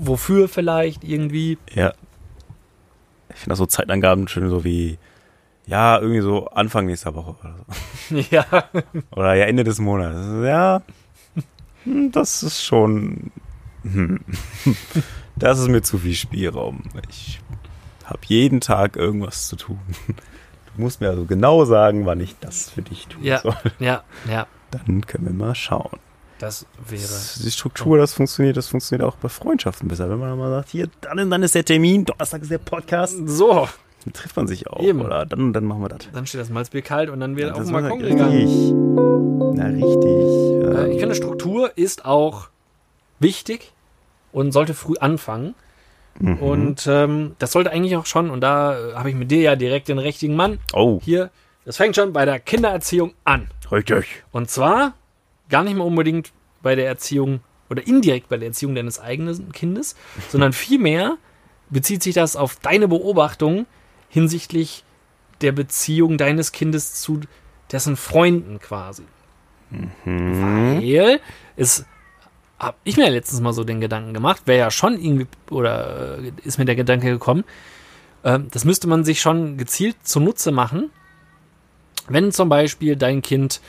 [0.00, 1.58] Wofür vielleicht irgendwie.
[1.74, 1.92] Ja.
[3.30, 4.98] Ich finde das so Zeitangaben schön, so wie,
[5.66, 8.16] ja, irgendwie so Anfang nächster Woche oder so.
[8.30, 8.46] ja,
[9.10, 10.26] Oder ja, Ende des Monats.
[10.44, 10.82] Ja,
[11.84, 13.30] hm, das ist schon.
[13.82, 14.20] Hm.
[15.38, 16.84] Das ist mir zu viel Spielraum.
[17.10, 17.40] Ich
[18.06, 19.78] habe jeden Tag irgendwas zu tun.
[20.06, 23.54] Du musst mir also genau sagen, wann ich das für dich tun ja, soll.
[23.78, 25.98] ja, ja, Dann können wir mal schauen.
[26.38, 27.02] Das wäre.
[27.44, 30.08] Die Struktur, das funktioniert, das funktioniert auch bei Freundschaften besser.
[30.10, 33.16] Wenn man dann mal sagt, hier, dann dann ist der Termin, Donnerstag ist der Podcast,
[33.26, 33.68] So,
[34.04, 34.82] dann trifft man sich auch.
[34.82, 35.00] Eben.
[35.00, 36.08] Oder dann dann machen wir das.
[36.12, 38.18] dann steht das Malzbier kalt und dann wird auf Das dem Balkon richtig.
[38.18, 39.54] gegangen.
[39.56, 40.04] Na, richtig.
[40.04, 42.48] Äh, Ähm, ich finde, Struktur ist auch
[43.18, 43.72] wichtig
[44.32, 45.54] und sollte früh anfangen.
[46.18, 46.36] mhm.
[46.38, 49.56] Und ähm, das sollte eigentlich auch schon, und da äh, habe ich mit dir ja
[49.56, 50.58] direkt den richtigen Mann.
[50.74, 51.30] oh, Hier,
[51.64, 53.48] das fängt schon bei der Kindererziehung an.
[53.72, 54.24] richtig.
[54.32, 54.92] Und zwar
[55.48, 56.32] gar nicht mal unbedingt
[56.62, 59.96] bei der Erziehung oder indirekt bei der Erziehung deines eigenen Kindes,
[60.28, 61.16] sondern vielmehr
[61.70, 63.66] bezieht sich das auf deine Beobachtung
[64.08, 64.84] hinsichtlich
[65.40, 67.20] der Beziehung deines Kindes zu
[67.72, 69.02] dessen Freunden quasi.
[70.82, 71.20] Weil
[71.56, 71.84] es
[72.58, 76.32] habe ich mir letztens mal so den Gedanken gemacht, wäre ja schon irgendwie, oder äh,
[76.44, 77.44] ist mir der Gedanke gekommen,
[78.22, 80.90] äh, das müsste man sich schon gezielt zunutze machen,
[82.08, 83.60] wenn zum Beispiel dein Kind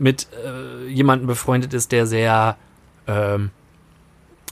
[0.00, 2.56] mit äh, jemandem befreundet ist, der sehr
[3.06, 3.50] ähm,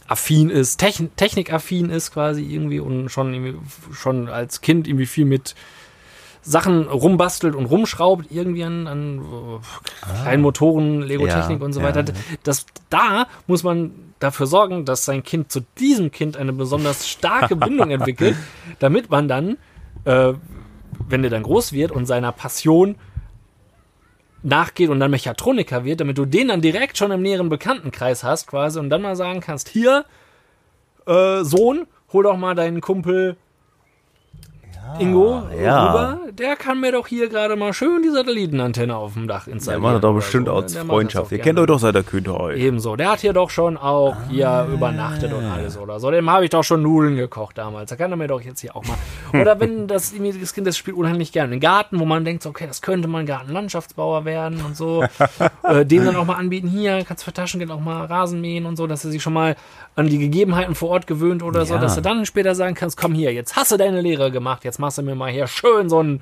[0.06, 3.56] affin ist, Techn technikaffin ist quasi irgendwie und schon, irgendwie,
[3.92, 5.54] schon als Kind irgendwie viel mit
[6.42, 11.86] Sachen rumbastelt und rumschraubt irgendwie an, an äh, kleinen Motoren, Lego-Technik Ja, und so ja.
[11.86, 12.04] weiter.
[12.42, 17.54] Das, da muss man dafür sorgen, dass sein Kind zu diesem Kind eine besonders starke
[17.56, 18.36] Bindung entwickelt,
[18.78, 19.58] damit man dann,
[20.04, 20.32] äh,
[21.06, 22.96] wenn der dann groß wird und seiner Passion
[24.42, 28.46] nachgeht und dann Mechatroniker wird, damit du den dann direkt schon im näheren Bekanntenkreis hast
[28.46, 30.04] quasi und dann mal sagen kannst, hier,
[31.06, 33.36] äh, Sohn, hol doch mal deinen Kumpel
[34.98, 35.86] Ingo ja.
[35.86, 39.54] rüber, der kann mir doch hier gerade mal schön die Satellitenantenne auf dem Dach Der
[39.54, 39.82] installieren.
[39.82, 40.58] macht das doch oder bestimmt so, ne?
[40.64, 41.32] aus Der macht Freundschaft.
[41.32, 42.56] Ihr kennt euch doch seit der Kindheit.
[42.56, 44.66] Ebenso, der hat hier doch schon auch hier Ah.
[44.66, 46.10] übernachtet und alles oder so.
[46.10, 47.90] Dem habe ich doch schon Nudeln gekocht damals.
[47.90, 48.96] Da kann er mir doch jetzt hier auch mal.
[49.40, 52.48] Oder wenn das, das Kind, das spielt unheimlich gerne im Garten, wo man denkt, so,
[52.48, 55.04] okay, das könnte mal ein Gartenlandschaftsbauer werden und so.
[55.64, 58.76] äh, dem dann auch mal anbieten, hier, kannst für Taschengeld auch mal Rasen mähen und
[58.76, 59.54] so, dass er sich schon mal
[59.96, 61.80] an die Gegebenheiten vor Ort gewöhnt oder so, Ja.
[61.80, 64.77] dass du dann später sagen kannst, komm hier, jetzt hast du deine Lehre gemacht, jetzt
[64.78, 66.20] machst du mir mal hier schön so einen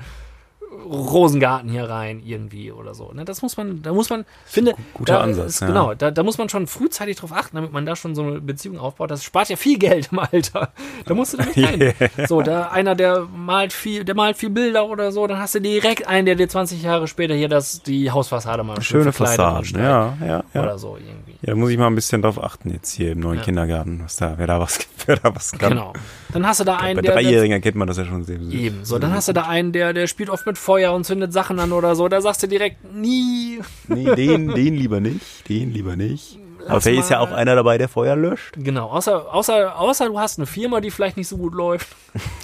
[0.84, 3.12] Rosengarten hier rein irgendwie oder so.
[3.12, 3.24] Ne?
[3.24, 5.66] Das muss man, da muss man, finde, guter da Ansatz, ist, ja.
[5.68, 8.40] Genau, da, da muss man schon frühzeitig drauf achten, damit man da schon so eine
[8.40, 9.10] Beziehung aufbaut.
[9.10, 10.72] Das spart ja viel Geld im Alter.
[11.04, 11.94] Da musst du nämlich rein.
[12.26, 15.60] So, da einer, der malt viel, der malt viel Bilder oder so, dann hast du
[15.60, 19.38] direkt einen, der dir 20 Jahre später hier das, die Hausfassade mal schön Schöne streicht.
[19.76, 20.62] Ja, ja, ja.
[20.62, 21.32] Oder so irgendwie.
[21.42, 23.44] Ja, da muss ich mal ein bisschen drauf achten jetzt hier im neuen Ja.
[23.44, 25.70] Kindergarten, was da, wer da was, wer da was kann.
[25.70, 25.92] Genau.
[26.32, 28.38] Dann hast du da einen, Bei der, der Dreijährigen erkennt man das ja schon sehr
[28.38, 28.52] süß.
[28.52, 31.32] Eben, so, dann hast du da einen, der, der spielt oft mit Feuer und zündet
[31.32, 32.08] Sachen an oder so.
[32.08, 33.60] Da sagst du direkt, nie.
[33.88, 36.38] Nee, den, den lieber nicht, den lieber nicht.
[36.68, 38.54] Aber vielleicht ist ja auch einer dabei, der Feuer löscht.
[38.58, 41.86] Genau, außer, außer, außer du hast eine Firma, die vielleicht nicht so gut läuft,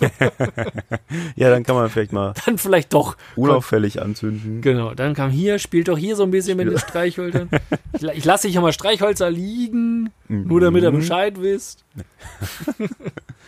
[1.34, 3.16] Ja, dann kann man vielleicht mal dann vielleicht doch.
[3.34, 4.60] unauffällig anzünden.
[4.60, 7.50] Genau, dann kam hier, spielt doch hier so ein bisschen mit den Streichhölzern.
[7.94, 10.98] Ich, ich lasse hier mal Streichhölzer liegen, nur damit ihr Mhm.
[11.00, 11.84] Bescheid wisst.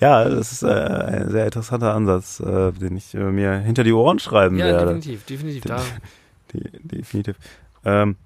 [0.00, 3.92] Ja, das ist äh, ein sehr interessanter Ansatz, äh, den ich äh, mir hinter die
[3.92, 4.86] Ohren schreiben Ja, werde.
[4.86, 5.62] definitiv, definitiv.
[5.64, 5.80] Da.
[6.52, 7.36] Die, definitiv.
[7.84, 8.16] Ähm,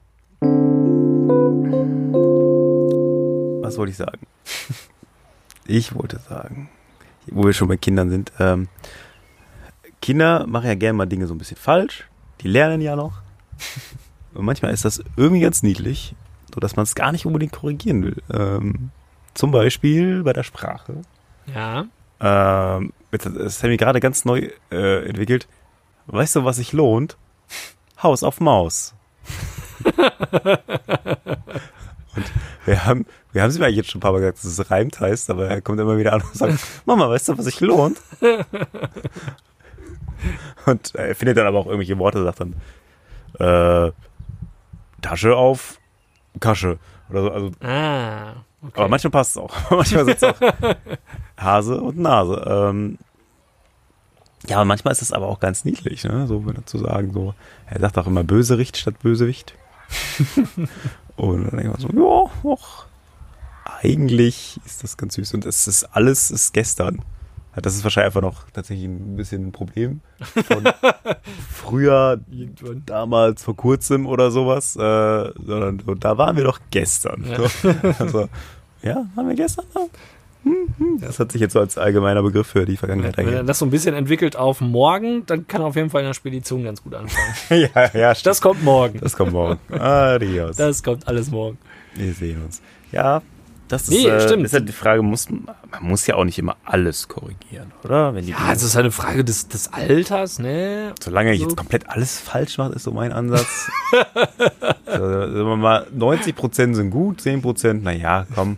[3.62, 4.26] was wollte ich sagen?
[5.70, 6.70] Ich wollte sagen,
[7.26, 8.68] wo wir schon bei Kindern sind, ähm,
[10.00, 12.08] Kinder machen ja gerne mal Dinge so ein bisschen falsch.
[12.40, 13.20] Die lernen ja noch.
[14.32, 16.14] Und manchmal ist das irgendwie ganz niedlich,
[16.54, 18.16] so dass man es gar nicht unbedingt korrigieren will.
[18.32, 18.88] Ähm,
[19.34, 21.02] zum Beispiel bei der Sprache.
[21.54, 21.86] Ja.
[22.20, 25.46] Ähm, jetzt- das haben wir gerade ganz neu äh, entwickelt.
[26.06, 27.16] Weißt du, was sich lohnt?
[28.02, 28.94] Haus auf Maus.
[29.84, 29.94] und
[32.64, 34.70] wir haben, wir haben es mir eigentlich jetzt schon ein paar Mal gesagt, dass es
[34.70, 37.60] reimt heißt, aber er kommt immer wieder an und sagt, Mama, weißt du, was sich
[37.60, 38.00] lohnt?
[40.66, 42.54] und er findet dann aber auch irgendwelche Worte, sagt dann,
[43.38, 43.92] äh,
[45.02, 45.78] Tasche auf
[46.40, 46.78] Kasche.
[47.10, 48.32] Oder so, also Ah.
[48.60, 48.80] Okay.
[48.80, 49.54] aber manchmal passt es auch.
[49.70, 50.40] manchmal sind es auch
[51.36, 52.44] Hase und Nase.
[52.46, 52.98] Ähm,
[54.46, 56.26] ja, manchmal ist es aber auch ganz niedlich, ne?
[56.26, 57.34] So, wenn er zu sagen, so,
[57.66, 59.54] er sagt auch immer Bösericht statt Bösewicht.
[61.16, 62.86] und dann denke ich so, ja, och,
[63.64, 65.34] eigentlich ist das ganz süß.
[65.34, 67.02] Und es ist alles ist gestern.
[67.58, 70.62] Ja, Das ist wahrscheinlich einfach noch tatsächlich ein bisschen ein Problem von
[71.52, 72.82] früher, Irgendwann.
[72.86, 77.24] damals, vor kurzem oder sowas, äh, sondern so, da waren wir doch gestern.
[77.28, 77.48] Ja.
[77.48, 78.28] So, also,
[78.82, 79.80] ja, waren wir gestern da?
[80.44, 81.00] Hm, hm.
[81.00, 83.66] Das hat sich jetzt so als allgemeiner Begriff für die Vergangenheit Wenn er das so
[83.66, 86.80] ein bisschen entwickelt auf morgen, dann kann er auf jeden Fall in der Spedition ganz
[86.80, 87.34] gut anfangen.
[87.74, 88.26] ja, ja, stimmt.
[88.26, 89.00] Das kommt morgen.
[89.00, 89.58] Das kommt morgen.
[89.72, 90.56] Adios.
[90.56, 91.58] Das kommt alles morgen.
[91.96, 92.62] Wir sehen uns.
[92.92, 93.20] Ja,
[93.68, 94.44] das ist, Nee, äh, stimmt.
[94.44, 95.46] ist ja die Frage, muss, man
[95.82, 98.14] muss ja auch nicht immer alles korrigieren, oder?
[98.14, 100.94] Wenn die Ja, es ist halt eine Frage des, des Alters, ne?
[101.02, 101.46] Solange ich So.
[101.48, 103.70] jetzt komplett alles falsch mache, ist so mein Ansatz.
[104.86, 108.56] so, sagen wir mal, 90% sind gut, 10%, naja, komm,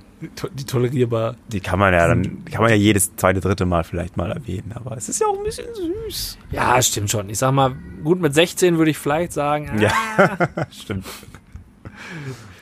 [0.55, 1.37] Die tolerierbar.
[1.49, 4.73] die kann man ja dann, kann man ja jedes zweite, dritte Mal vielleicht mal erwähnen,
[4.75, 6.39] aber es ist ja auch ein bisschen süß.
[6.53, 7.29] Ja, stimmt schon.
[7.31, 11.07] Ich sag mal, gut mit 16 würde ich vielleicht sagen, ah, Ja, stimmt.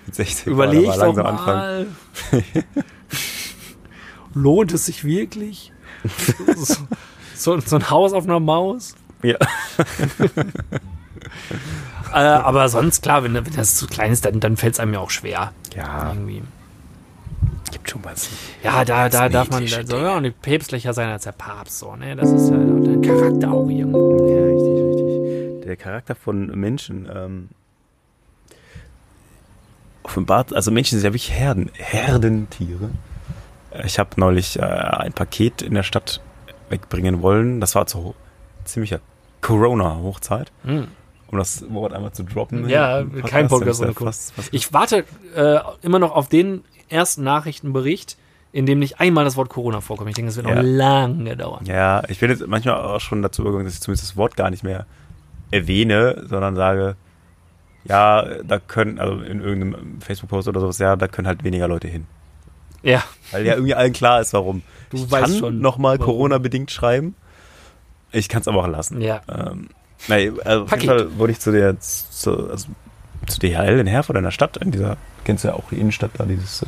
[0.08, 1.86] Mit 16 überleg man doch mal.
[4.34, 5.70] Lohnt es sich wirklich?
[7.34, 8.94] so, so, ein Haus auf einer Maus?
[9.22, 9.36] Ja.
[12.10, 14.94] Äh, aber sonst, klar, wenn, wenn das zu klein ist, dann, dann fällt es einem
[14.94, 15.52] ja auch schwer.
[15.76, 16.42] Ja, Irgendwie.
[17.84, 18.34] Schumpansen.
[18.62, 21.80] Ja, da, da darf man, da soll ja auch nicht päpstlicher sein als der Papst,
[21.80, 22.16] so, ne?
[22.16, 24.26] Das ist ja dein Charakter auch irgendwo.
[24.26, 25.64] Ja, richtig, richtig.
[25.66, 27.48] Der Charakter von Menschen ähm,
[30.08, 32.90] offenbart, also Menschen sind ja wirklich Herden, Herdentiere.
[33.84, 36.20] Ich habe neulich äh, ein Paket in der Stadt
[36.70, 37.60] wegbringen wollen.
[37.60, 38.14] Das war zu
[38.64, 39.00] ziemlicher
[39.42, 40.88] Corona-Hochzeit, Hm.
[41.30, 42.68] um das Wort einmal zu droppen.
[42.68, 45.04] Ja, Im kein Podcast ohne fast- fast- Ich warte
[45.36, 48.16] äh, immer noch auf den ersten Nachrichtenbericht,
[48.52, 50.08] in dem nicht einmal das Wort Corona vorkommt.
[50.08, 50.54] Ich denke, das wird Ja.
[50.54, 51.64] noch lange dauern.
[51.66, 54.48] Ja, ich bin jetzt manchmal auch schon dazu übergegangen, dass ich zumindest das Wort gar
[54.50, 54.86] nicht mehr
[55.50, 56.96] erwähne, sondern sage,
[57.88, 61.88] ja, da können, also in irgendeinem Facebook-Post oder sowas, ja, da können halt weniger Leute
[61.88, 62.06] hin.
[62.82, 64.62] Ja, Weil ja irgendwie allen klar ist, warum.
[64.90, 65.98] Du ich weißt kann schon, nochmal.
[65.98, 67.14] Corona-bedingt schreiben.
[68.12, 69.00] Ich kann es aber auch lassen.
[69.00, 69.20] ja.
[69.28, 69.68] Ähm,
[70.06, 72.68] nein, also auf jeden Fall wurde ich zu der zu, also,
[73.26, 76.12] zu DHL in Herford in der Stadt, in dieser, kennst du ja auch die Innenstadt
[76.16, 76.66] da, dieses äh,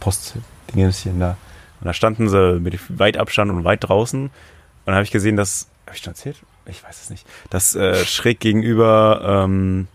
[0.00, 1.36] Postdingelchen da.
[1.80, 4.22] Und da standen sie mit weit Abstand und weit draußen.
[4.22, 4.30] Und
[4.86, 6.36] dann habe ich gesehen, dass, habe ich schon erzählt?
[6.66, 7.26] Ich weiß es nicht.
[7.50, 9.88] Dass äh, schräg gegenüber ähm,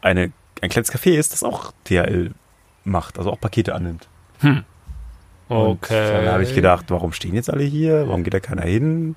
[0.00, 0.32] eine,
[0.62, 2.32] ein kleines Café ist, das auch DHL
[2.84, 4.08] macht, also auch Pakete annimmt.
[4.42, 4.64] Und
[5.48, 6.24] Okay.
[6.24, 8.08] Dann habe ich gedacht, warum stehen jetzt alle hier?
[8.08, 9.14] Warum geht da keiner hin?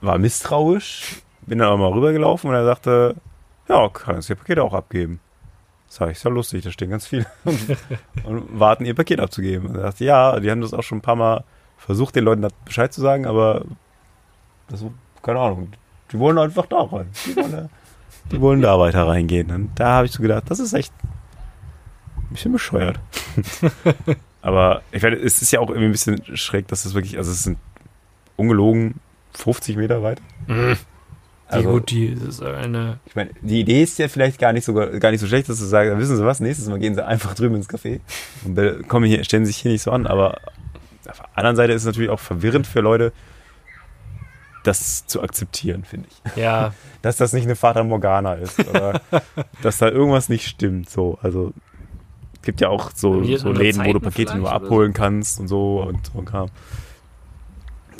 [0.00, 1.22] War misstrauisch.
[1.42, 3.14] Bin dann auch mal rübergelaufen und er sagte,
[3.68, 5.20] ja, kannst ihr Pakete auch abgeben.
[5.88, 7.76] Sag ich, ist ja lustig, da stehen ganz viele und,
[8.24, 9.68] und warten, ihr Paket abzugeben.
[9.68, 11.44] Und er sagte, ja, die haben das auch schon ein paar Mal
[11.78, 13.64] versucht, den Leuten da Bescheid zu sagen, aber
[14.68, 14.84] das,
[15.22, 15.72] keine Ahnung,
[16.10, 17.08] die wollen einfach da rein.
[17.26, 17.70] Die wollen
[18.32, 19.50] die wollen da weiter reingehen.
[19.50, 20.92] Und da habe ich so gedacht, das ist echt
[22.16, 22.98] ein bisschen bescheuert.
[24.42, 27.30] Aber ich meine, es ist ja auch irgendwie ein bisschen schräg, dass es wirklich, also
[27.30, 27.58] es sind
[28.36, 29.00] ungelogen
[29.32, 30.20] 50 Meter weit.
[30.46, 30.76] Mhm.
[31.48, 32.98] Also, die, gut, die ist eine.
[33.06, 35.60] ich meine, die Idee ist ja vielleicht gar nicht so, gar nicht so schlecht, dass
[35.60, 38.00] du sagst, wissen Sie was, nächstes Mal gehen Sie einfach drüben ins Café
[38.44, 40.06] und kommen hier, stellen sich hier nicht so an.
[40.06, 40.40] Aber
[41.08, 43.12] auf der anderen Seite ist es natürlich auch verwirrend für Leute,
[44.66, 46.36] das zu akzeptieren, finde ich.
[46.36, 49.00] Ja, Dass das nicht eine Fata Morgana ist oder
[49.62, 50.90] dass da irgendwas nicht stimmt.
[50.90, 51.52] So, also
[52.34, 55.46] es gibt ja auch so, so Läden, wo du Zeiten Pakete nur abholen kannst und
[55.46, 56.48] so und so Kram.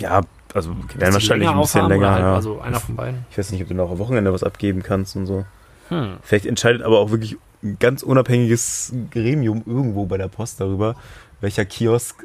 [0.00, 0.22] Ja,
[0.54, 2.10] also werden wahrscheinlich ein bisschen länger.
[2.10, 2.34] Halt, ja.
[2.34, 3.26] Also einer von beiden.
[3.30, 5.44] Ich weiß nicht, ob du noch am Wochenende was abgeben kannst und so.
[5.88, 6.16] Hm.
[6.22, 10.96] Vielleicht entscheidet aber auch wirklich ein ganz unabhängiges Gremium irgendwo bei der Post darüber,
[11.40, 12.24] welcher Kiosk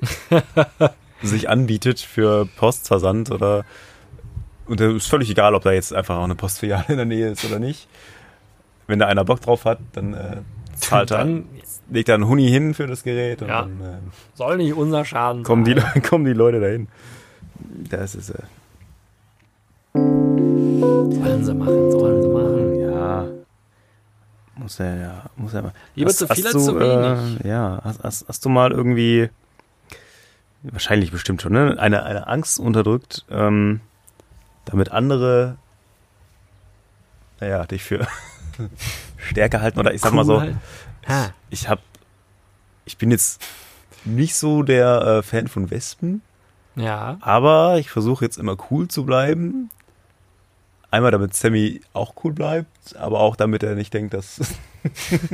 [1.21, 3.65] sich anbietet für Postversand oder
[4.71, 7.29] und es ist völlig egal, ob da jetzt einfach auch eine Postfiliale in der Nähe
[7.29, 7.87] ist oder nicht.
[8.87, 10.37] Wenn da einer Bock drauf hat, dann äh,
[10.75, 11.27] zahlt er,
[11.89, 13.61] legt er einen Huni hin für das Gerät und Ja.
[13.63, 13.97] dann äh,
[14.33, 16.01] soll nicht unser Schaden kommen, die, sein.
[16.09, 16.87] kommen die Leute dahin.
[17.89, 18.39] Das ist äh,
[19.93, 22.79] Sollen sie machen, sollen sie machen.
[22.79, 23.25] Ja.
[24.55, 25.73] Muss er ja, muss er mal.
[25.95, 27.43] Lieber zu viel als zu wenig.
[27.43, 29.29] Äh, ja, hast, hast, hast du mal irgendwie,
[30.63, 31.75] wahrscheinlich bestimmt schon, ne?
[31.77, 33.81] Eine, eine Angst unterdrückt, ähm,
[34.65, 35.57] damit andere,
[37.39, 38.07] naja, dich für
[39.17, 40.55] stärker halten oder ich sag mal so, Cool.
[41.07, 41.31] Ha.
[41.49, 41.79] ich hab,
[42.85, 43.41] ich bin jetzt
[44.05, 46.21] nicht so der äh, Fan von Wespen,
[46.75, 47.17] Ja.
[47.21, 49.69] aber ich versuche jetzt immer cool zu bleiben.
[50.91, 54.41] Einmal damit Sammy auch cool bleibt, aber auch damit er nicht denkt, dass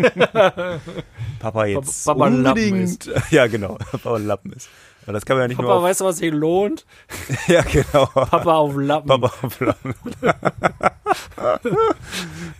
[1.39, 4.69] Papa jetzt Papa Lappen unbedingt, ja genau, Papa ein Lappen ist.
[5.08, 6.86] Aber das kann man ja nicht Papa, auf, weißt du, was sich lohnt?
[7.47, 9.08] ja genau, Papa auf Lappen.
[9.08, 9.95] Papa auf Lappen.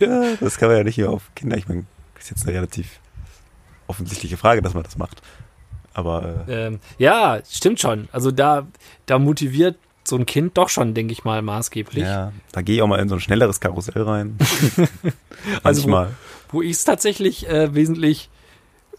[0.00, 1.56] ja, das kann man ja nicht nur auf Kinder.
[1.56, 1.84] Ich meine,
[2.14, 3.00] das ist jetzt eine relativ
[3.86, 5.20] offensichtliche Frage, dass man das macht.
[5.94, 8.08] Aber äh, Ähm, ja, stimmt schon.
[8.12, 8.66] Also da,
[9.06, 12.04] da motiviert so ein Kind doch schon, denke ich mal, maßgeblich.
[12.04, 14.38] ja, da gehe ich auch mal in so ein schnelleres Karussell rein.
[15.62, 16.14] Also wo- Manchmal.
[16.50, 18.28] Wo ich es tatsächlich äh, wesentlich,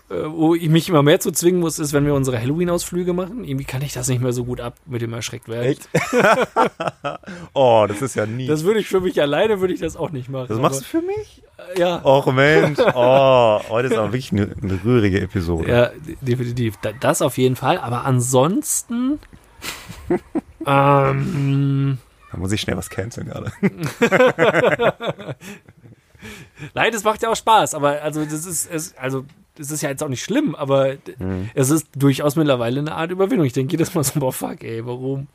[0.09, 3.43] wo ich mich immer mehr zu zwingen muss, ist, wenn wir unsere Halloween-Ausflüge machen.
[3.43, 5.65] Irgendwie kann ich das nicht mehr so gut ab mit dem erschreckt werden.
[5.67, 5.87] Echt?
[7.53, 8.47] oh, das ist ja nie.
[8.47, 10.47] Das würde ich für mich alleine, würde ich das auch nicht machen.
[10.49, 11.43] Das machst du für mich?
[11.75, 12.03] Äh, ja.
[12.03, 15.69] Och Mensch, oh, heute ist aber wirklich eine, eine rührige Episode.
[15.69, 15.89] Ja,
[16.21, 16.77] definitiv.
[16.81, 17.77] Da- Das auf jeden Fall.
[17.77, 19.19] Aber ansonsten.
[20.65, 21.97] ähm,
[22.31, 23.51] Da muss ich schnell was canceln gerade.
[26.73, 27.73] Nein, das macht ja auch Spaß.
[27.75, 30.95] Aber also das ist es, also das ist ja jetzt auch nicht schlimm, aber
[31.53, 33.45] es ist durchaus mittlerweile eine Art Überwindung.
[33.45, 35.27] Ich denke jedes Mal so, boah, fuck, ey, warum?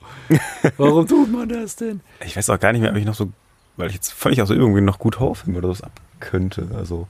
[0.78, 2.00] Warum tut man das denn?
[2.24, 3.30] Ich weiß auch gar nicht mehr, ob ich noch so,
[3.76, 6.68] weil ich jetzt völlig aus der Übung bin, noch gut Horrorfilme oder so ab könnte.
[6.74, 7.06] Also,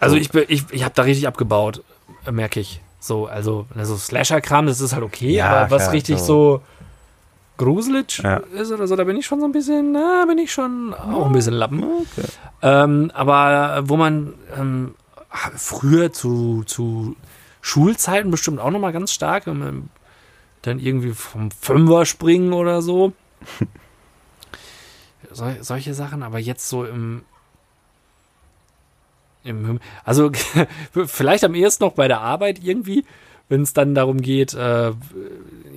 [0.00, 1.82] Also ich, bin- ich, ich habe da richtig abgebaut,
[2.24, 2.80] äh, merke ich.
[3.00, 6.24] So, also, also Slasher-Kram, das ist halt okay, Ja, aber was klar, richtig so.
[6.24, 6.62] so
[7.58, 8.38] gruselig Ja.
[8.38, 11.26] ist oder so, da bin ich schon so ein bisschen, na, bin ich schon auch
[11.26, 11.82] ein bisschen Lappen.
[11.84, 12.26] okay.
[12.62, 14.94] Ähm, aber wo man ähm,
[15.56, 17.16] früher zu, zu
[17.60, 19.90] Schulzeiten bestimmt auch nochmal ganz stark, wenn man
[20.62, 23.12] dann irgendwie vom Fünfer springen oder so.
[25.30, 27.22] Sol solche Sachen, aber jetzt so im,
[29.44, 30.30] im also
[31.06, 33.04] vielleicht am ehesten noch bei der Arbeit irgendwie,
[33.48, 34.92] wenn es dann darum geht, äh,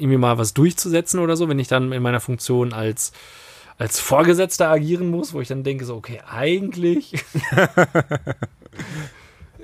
[0.01, 3.11] irgendwie mal was durchzusetzen oder so, wenn ich dann in meiner Funktion als
[3.77, 7.13] als Vorgesetzter agieren muss, wo ich dann denke so, okay, eigentlich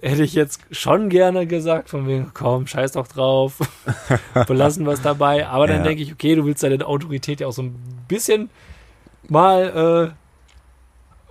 [0.02, 3.60] hätte ich jetzt schon gerne gesagt, von wegen, komm, scheiß doch drauf,
[4.48, 5.48] belassen es dabei.
[5.48, 5.84] Aber dann Ja.
[5.84, 7.76] denke ich, okay, du willst deine Autorität ja auch so ein
[8.08, 8.50] bisschen
[9.28, 10.14] mal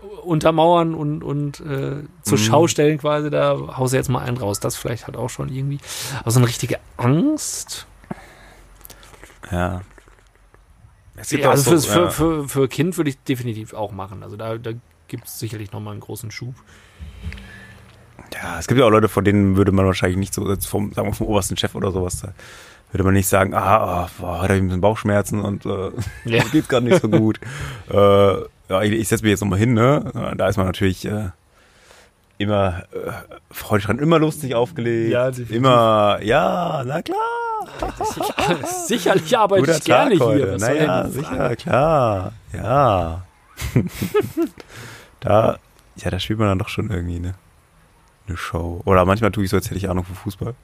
[0.03, 2.43] äh, untermauern und, und äh, zur Mhm.
[2.43, 4.61] Schau stellen quasi, da haust du jetzt mal einen raus.
[4.61, 5.79] Das vielleicht halt auch schon irgendwie.
[6.21, 7.87] Aber so eine richtige Angst.
[9.51, 9.83] Ja.
[11.17, 12.11] Also so, für, ja.
[12.11, 14.23] für, für Kind würde ich definitiv auch machen.
[14.23, 14.73] Also da, da
[15.09, 16.55] gibt es sicherlich nochmal einen großen Schub.
[18.35, 21.09] Ja, es gibt ja auch Leute, vor denen würde man wahrscheinlich nicht so, vom, sagen
[21.09, 22.35] wir vom obersten Chef oder sowas, da
[22.93, 25.69] würde man nicht sagen, ah, oh, boah, heute habe ich ein bisschen Bauchschmerzen und äh,
[26.25, 26.43] Ja.
[26.43, 27.41] mir geht's gerade nicht so gut.
[27.91, 27.97] äh,
[28.69, 30.35] ja, ich, ich setze mich jetzt nochmal hin, ne?
[30.37, 31.31] Da ist man natürlich äh,
[32.39, 33.13] immer äh,
[33.51, 35.13] freudig dran, immer lustig aufgelegt.
[35.13, 35.57] Ja, definitiv.
[35.57, 37.19] Immer, ja, na klar.
[38.87, 40.25] Sicherlich arbeite Guter ich gerne hier.
[40.25, 40.53] heute.
[40.55, 42.33] Was soll Naja, sicher, klar.
[42.53, 43.25] Ja.
[45.21, 45.59] da,
[45.97, 47.35] ja, da spielt man dann doch schon irgendwie eine,
[48.29, 48.83] eine Show.
[48.85, 50.55] Oder manchmal tue ich so, als hätte ich Ahnung von Fußball.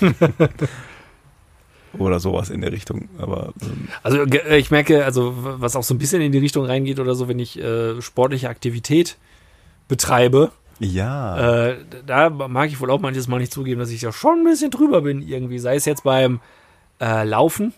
[1.98, 3.08] oder sowas in der Richtung.
[3.18, 6.64] Aber ähm, Also ge- ich merke, also was auch so ein bisschen in die Richtung
[6.64, 9.16] reingeht oder so, wenn ich äh, sportliche Aktivität
[9.88, 10.50] betreibe,
[10.82, 11.68] ja.
[11.68, 11.76] äh,
[12.06, 14.70] da mag ich wohl auch manches Mal nicht zugeben, dass ich da schon ein bisschen
[14.70, 15.58] drüber bin irgendwie.
[15.58, 16.40] Sei es jetzt beim
[17.00, 17.72] äh, Laufen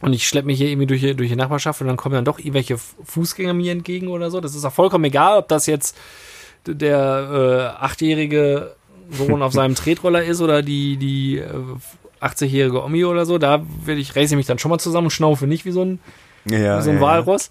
[0.00, 2.24] und ich schleppe mich hier irgendwie durch, die- durch die Nachbarschaft und dann kommen dann
[2.24, 4.40] doch irgendwelche Fußgänger mir entgegen oder so.
[4.40, 5.96] Das ist auch vollkommen egal, ob das jetzt
[6.66, 8.74] der äh, achtjährige
[9.10, 11.50] Sohn auf seinem Tretroller ist oder die, die äh,
[12.20, 13.38] 80-jährige Omi oder so.
[13.38, 15.84] Da will ich, race ich mich dann schon mal zusammen und schnaufe nicht wie so
[15.84, 15.98] ein
[16.46, 17.50] ja, so ein ja, Walross.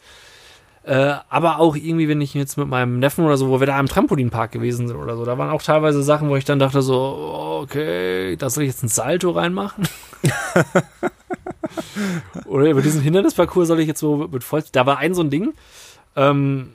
[0.85, 3.79] Äh, aber auch irgendwie, wenn ich jetzt mit meinem Neffen oder so, wo wir da
[3.79, 6.81] im Trampolinpark gewesen sind oder so, da waren auch teilweise Sachen, wo ich dann dachte
[6.81, 9.87] so, okay, da soll ich jetzt ein Salto reinmachen?
[12.45, 14.61] oder über diesen Hindernisparcours soll ich jetzt so mit voll...
[14.73, 15.53] Da war ein so ein Ding,
[16.17, 16.73] ähm,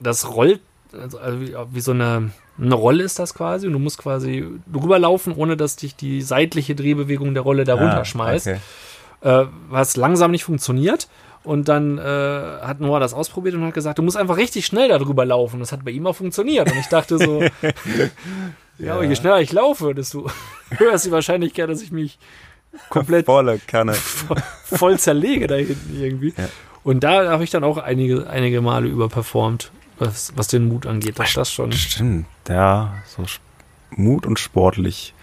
[0.00, 0.60] das rollt,
[0.98, 4.46] also, also wie, wie so eine, eine Rolle ist das quasi und du musst quasi
[4.72, 7.82] drüber laufen, ohne dass dich die seitliche Drehbewegung der Rolle da ja.
[7.82, 8.56] runterschmeißt Ah,
[9.20, 9.42] okay.
[9.42, 11.08] äh, was langsam nicht funktioniert.
[11.44, 14.88] Und dann äh, hat Noah das ausprobiert und hat gesagt, du musst einfach richtig schnell
[14.88, 15.58] darüber laufen.
[15.58, 16.70] Das hat bei ihm auch funktioniert.
[16.70, 17.42] Und ich dachte so,
[18.78, 20.30] ja, aber je schneller ich laufe, desto
[20.70, 22.18] höher ist die Wahrscheinlichkeit, dass ich mich
[22.90, 23.94] komplett Volle Kanne.
[24.64, 26.32] voll zerlege da hinten irgendwie.
[26.36, 26.48] Ja.
[26.84, 31.18] Und da habe ich dann auch einige, einige Male überperformt, was, was den Mut angeht.
[31.18, 31.72] Das, das schon.
[31.72, 33.24] Stimmt, ja, so
[33.90, 35.14] Mut und sportlich.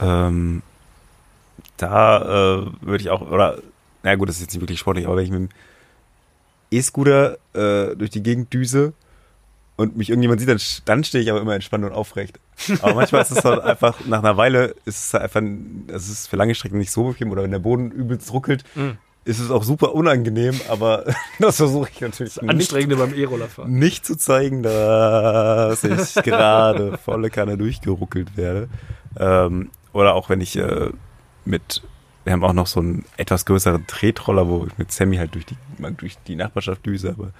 [0.00, 0.62] Ähm,
[1.76, 3.58] da äh, würde ich auch, oder,
[4.02, 5.48] na gut, das ist jetzt nicht wirklich sportlich, aber wenn ich mit dem
[6.70, 8.92] E-Scooter äh, durch die Gegend düse
[9.76, 12.38] und mich irgendjemand sieht, dann, dann stehe ich aber immer entspannt und aufrecht.
[12.82, 15.42] Aber manchmal ist es halt einfach, nach einer Weile ist es halt einfach,
[15.88, 18.98] es ist für lange Strecken nicht so bequem oder wenn der Boden übelst ruckelt, Mhm.
[19.24, 21.04] ist es auch super unangenehm, aber
[21.40, 23.72] das versuche ich natürlich nicht Anstrengende beim E-Rollerfahren.
[23.72, 28.68] nicht zu zeigen, dass ich gerade volle Kanne durchgeruckelt werde.
[29.18, 30.90] Ähm, oder auch wenn ich äh,
[31.44, 31.82] mit,
[32.30, 35.46] wir haben auch noch so einen etwas größeren Tretroller, wo ich mit Sammy halt durch
[35.46, 35.56] die,
[35.96, 37.32] durch die Nachbarschaft düse, aber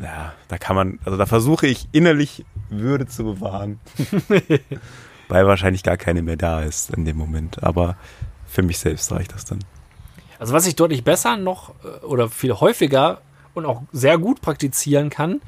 [0.00, 3.80] ja, da kann man, also da versuche ich innerlich Würde zu bewahren,
[5.28, 7.64] weil wahrscheinlich gar keine mehr da ist in dem Moment.
[7.64, 7.96] Aber
[8.46, 9.58] für mich selbst reicht das dann.
[10.38, 13.20] Also was ich deutlich besser noch äh, oder viel häufiger
[13.54, 15.40] und auch sehr gut praktizieren kann,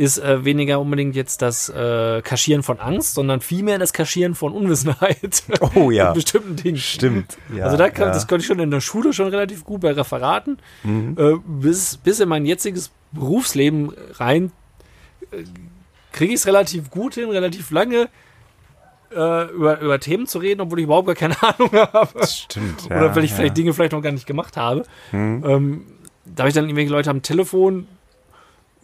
[0.00, 4.54] ist äh, weniger unbedingt jetzt das äh, Kaschieren von Angst, sondern vielmehr das Kaschieren von
[4.54, 5.42] Unwissenheit.
[5.74, 6.08] Oh ja.
[6.08, 6.78] in bestimmten Dingen.
[6.78, 7.36] Stimmt.
[7.54, 8.14] Ja, also da kann, ja.
[8.14, 10.58] das konnte ich schon in der Schule schon relativ gut bei Referaten.
[10.84, 11.16] Mhm.
[11.18, 14.52] Äh, bis, bis in mein jetziges Berufsleben rein
[15.32, 15.44] äh,
[16.12, 18.08] kriege ich es relativ gut hin, relativ lange
[19.14, 22.26] äh, über, über Themen zu reden, obwohl ich überhaupt gar keine Ahnung habe.
[22.26, 22.86] Stimmt.
[22.86, 24.84] Oder ja, weil ich vielleicht Dinge vielleicht noch gar nicht gemacht habe.
[25.12, 25.44] Mhm.
[25.46, 25.86] Ähm,
[26.24, 27.86] da habe ich dann irgendwelche Leute am Telefon,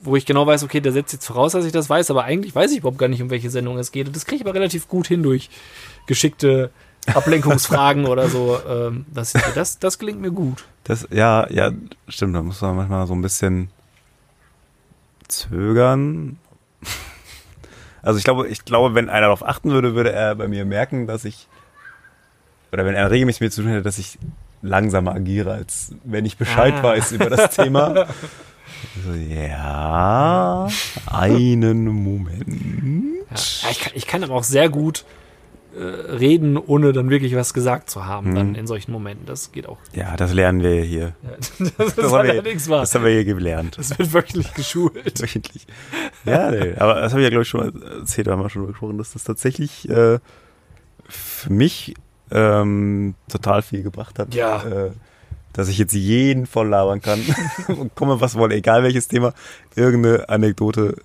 [0.02, 2.54] wo ich genau weiß, okay, der setzt jetzt voraus, dass ich das weiß, aber eigentlich
[2.54, 4.06] weiß ich überhaupt gar nicht, um welche Sendung es geht.
[4.06, 5.48] Und das kriege ich aber relativ gut hin durch
[6.06, 6.70] geschickte
[7.06, 8.58] Ablenkungsfragen oder so.
[8.68, 10.64] Ähm, das, das, das gelingt mir gut.
[10.84, 11.72] Das, ja, ja,
[12.08, 12.34] stimmt.
[12.36, 13.70] Da muss man manchmal so ein bisschen
[15.28, 16.38] zögern.
[18.02, 21.06] Also ich glaube, ich glaube, wenn einer darauf achten würde, würde er bei mir merken,
[21.08, 21.48] dass ich,
[22.72, 24.18] oder wenn er regelmäßig mit mir zu tun hätte, dass ich
[24.62, 26.82] langsamer agiere, als wenn ich Bescheid Ah.
[26.84, 28.06] weiß über das Thema.
[29.04, 30.68] So, ja,
[31.06, 32.46] einen Moment.
[33.30, 35.04] Ja, ich, kann, ich kann aber auch sehr gut
[35.76, 38.34] äh, reden, ohne dann wirklich was gesagt zu haben, Mhm.
[38.34, 39.26] dann in solchen Momenten.
[39.26, 39.78] Das geht auch.
[39.94, 41.14] Ja, das lernen wir hier.
[41.22, 41.30] Ja,
[41.78, 43.76] das Das haben, wir, das haben wir hier gelernt.
[43.78, 45.20] Das wird wirklich geschult.
[45.20, 45.66] Wöchentlich.
[46.24, 48.66] Ja, nee, aber das habe ich ja, glaube ich, schon mal erzählt, haben wir schon
[48.66, 50.18] gesprochen, dass das tatsächlich äh,
[51.08, 51.94] für mich
[52.30, 54.34] ähm, total viel gebracht hat.
[54.34, 54.62] Ja.
[54.64, 54.90] Äh,
[55.56, 57.20] dass ich jetzt jeden voll labern kann
[57.68, 59.32] und komme, was wolle, egal welches Thema,
[59.74, 60.96] irgendeine Anekdote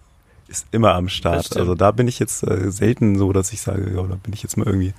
[0.47, 1.55] ist immer am Start.
[1.57, 4.43] Also da bin ich jetzt äh, selten so, dass ich sage, ja, da bin ich
[4.43, 4.93] jetzt mal irgendwie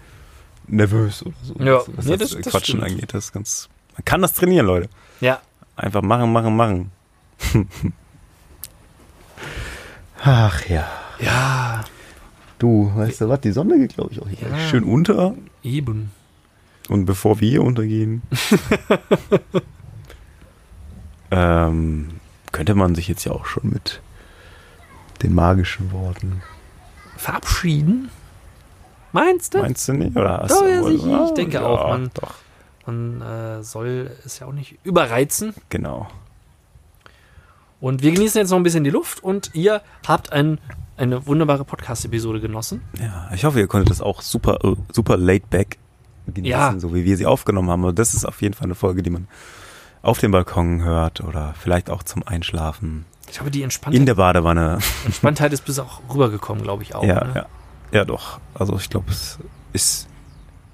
[0.67, 1.55] nervös oder so.
[1.59, 2.93] Ja, was nee, das, das- das Quatschen stimmt.
[2.93, 3.13] angeht.
[3.15, 4.89] Das ist ganz, man kann das trainieren, Leute.
[5.21, 5.41] Ja.
[5.77, 6.91] Einfach machen, machen, machen.
[10.25, 10.87] Ach ja.
[11.21, 11.85] Ja,
[12.59, 14.59] Du, weißt du was, die Sonne geht, glaube ich, auch hier Ja.
[14.69, 15.35] schön unter.
[15.65, 16.13] eben.
[16.89, 18.23] Und bevor wir hier untergehen,
[21.31, 22.09] ähm,
[22.51, 24.01] könnte man sich jetzt ja auch schon mit
[25.23, 26.43] den magischen Worten.
[27.17, 28.11] Verabschieden?
[29.13, 29.59] Meinst du?
[29.59, 30.17] Meinst du nicht?
[30.17, 31.25] Oder hast Doch, du ja, wohl- sicher.
[31.27, 32.35] Ich denke ja, auch, man- Doch,
[32.87, 35.55] Man äh, soll es ja auch nicht überreizen.
[35.69, 36.09] genau.
[37.81, 40.59] Und wir genießen jetzt noch ein bisschen die Luft und ihr habt ein,
[40.97, 42.81] eine wunderbare Podcast-Episode genossen.
[43.01, 45.79] Ja, ich hoffe, ihr konntet das auch super, äh, super laid back
[46.27, 46.75] genießen, Ja.
[46.79, 47.85] so wie wir sie aufgenommen haben.
[47.85, 49.29] Und das ist auf jeden Fall eine Folge, die man
[50.03, 53.05] auf dem Balkon hört oder vielleicht auch zum Einschlafen.
[53.29, 54.79] Ich glaube, die In Entspanntheit, der Badewanne.
[55.05, 57.05] Entspanntheit ist bis auch rübergekommen, glaube ich auch.
[57.05, 57.33] ja, ne?
[57.35, 57.47] ja.
[57.93, 58.41] Ja, doch.
[58.55, 59.39] Also ich glaube, es
[59.73, 60.09] ist.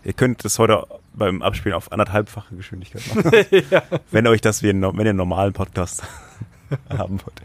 [0.04, 3.32] Ihr könnt das heute beim Abspielen auf anderthalbfache Geschwindigkeit machen.
[3.70, 3.82] ja.
[4.12, 6.04] wenn euch das wie ein, wenn ihr einen normalen Podcast
[6.88, 7.42] haben wollt.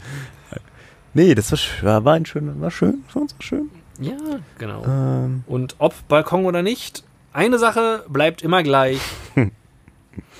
[1.12, 1.52] Nee, das
[1.82, 3.70] war, war ein schöner, war schön, war schön.
[4.00, 4.16] ja,
[4.58, 4.84] genau.
[4.84, 7.04] Ähm, Und ob Balkon oder nicht,
[7.34, 9.00] eine Sache bleibt immer gleich.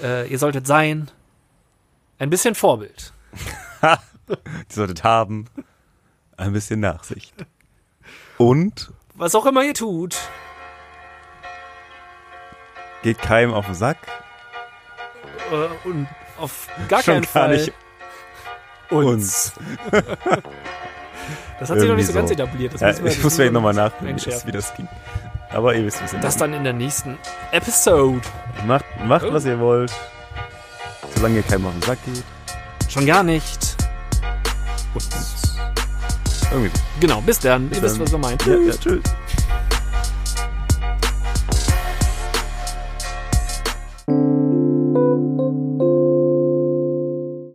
[0.01, 1.11] Äh, ihr solltet sein
[2.21, 3.13] ein bisschen Vorbild.
[3.83, 3.99] ihr
[4.69, 5.47] solltet haben
[6.37, 7.35] ein bisschen Nachsicht.
[8.39, 10.17] Und Was auch immer ihr tut.
[13.03, 13.99] geht keinem auf den Sack.
[15.51, 16.07] Äh, und
[16.39, 17.73] auf gar Schon keinen gar Fall nicht
[18.91, 19.53] uns.
[21.61, 22.75] Das hat sich noch nicht so, ganz etabliert.
[22.75, 24.49] Das Ja, ich muss vielleicht nochmal einschärfen.
[24.49, 24.89] wie das ging.
[25.55, 27.17] Aber ihr wisst, wie es Das dann in der nächsten
[27.53, 28.21] Episode.
[28.67, 29.33] Macht, macht Oh.
[29.33, 29.93] was ihr wollt.
[31.15, 32.23] Solange ihr keinem auf den Sack geht.
[32.89, 33.77] Schon gar nicht.
[34.95, 35.57] Uns.
[36.51, 36.71] Irgendwie.
[37.01, 37.69] Genau, bis dann.
[37.69, 38.03] Bis ihr wisst, dann.
[38.03, 38.39] was wir meinen.
[38.47, 39.03] Ja, ja, tschüss.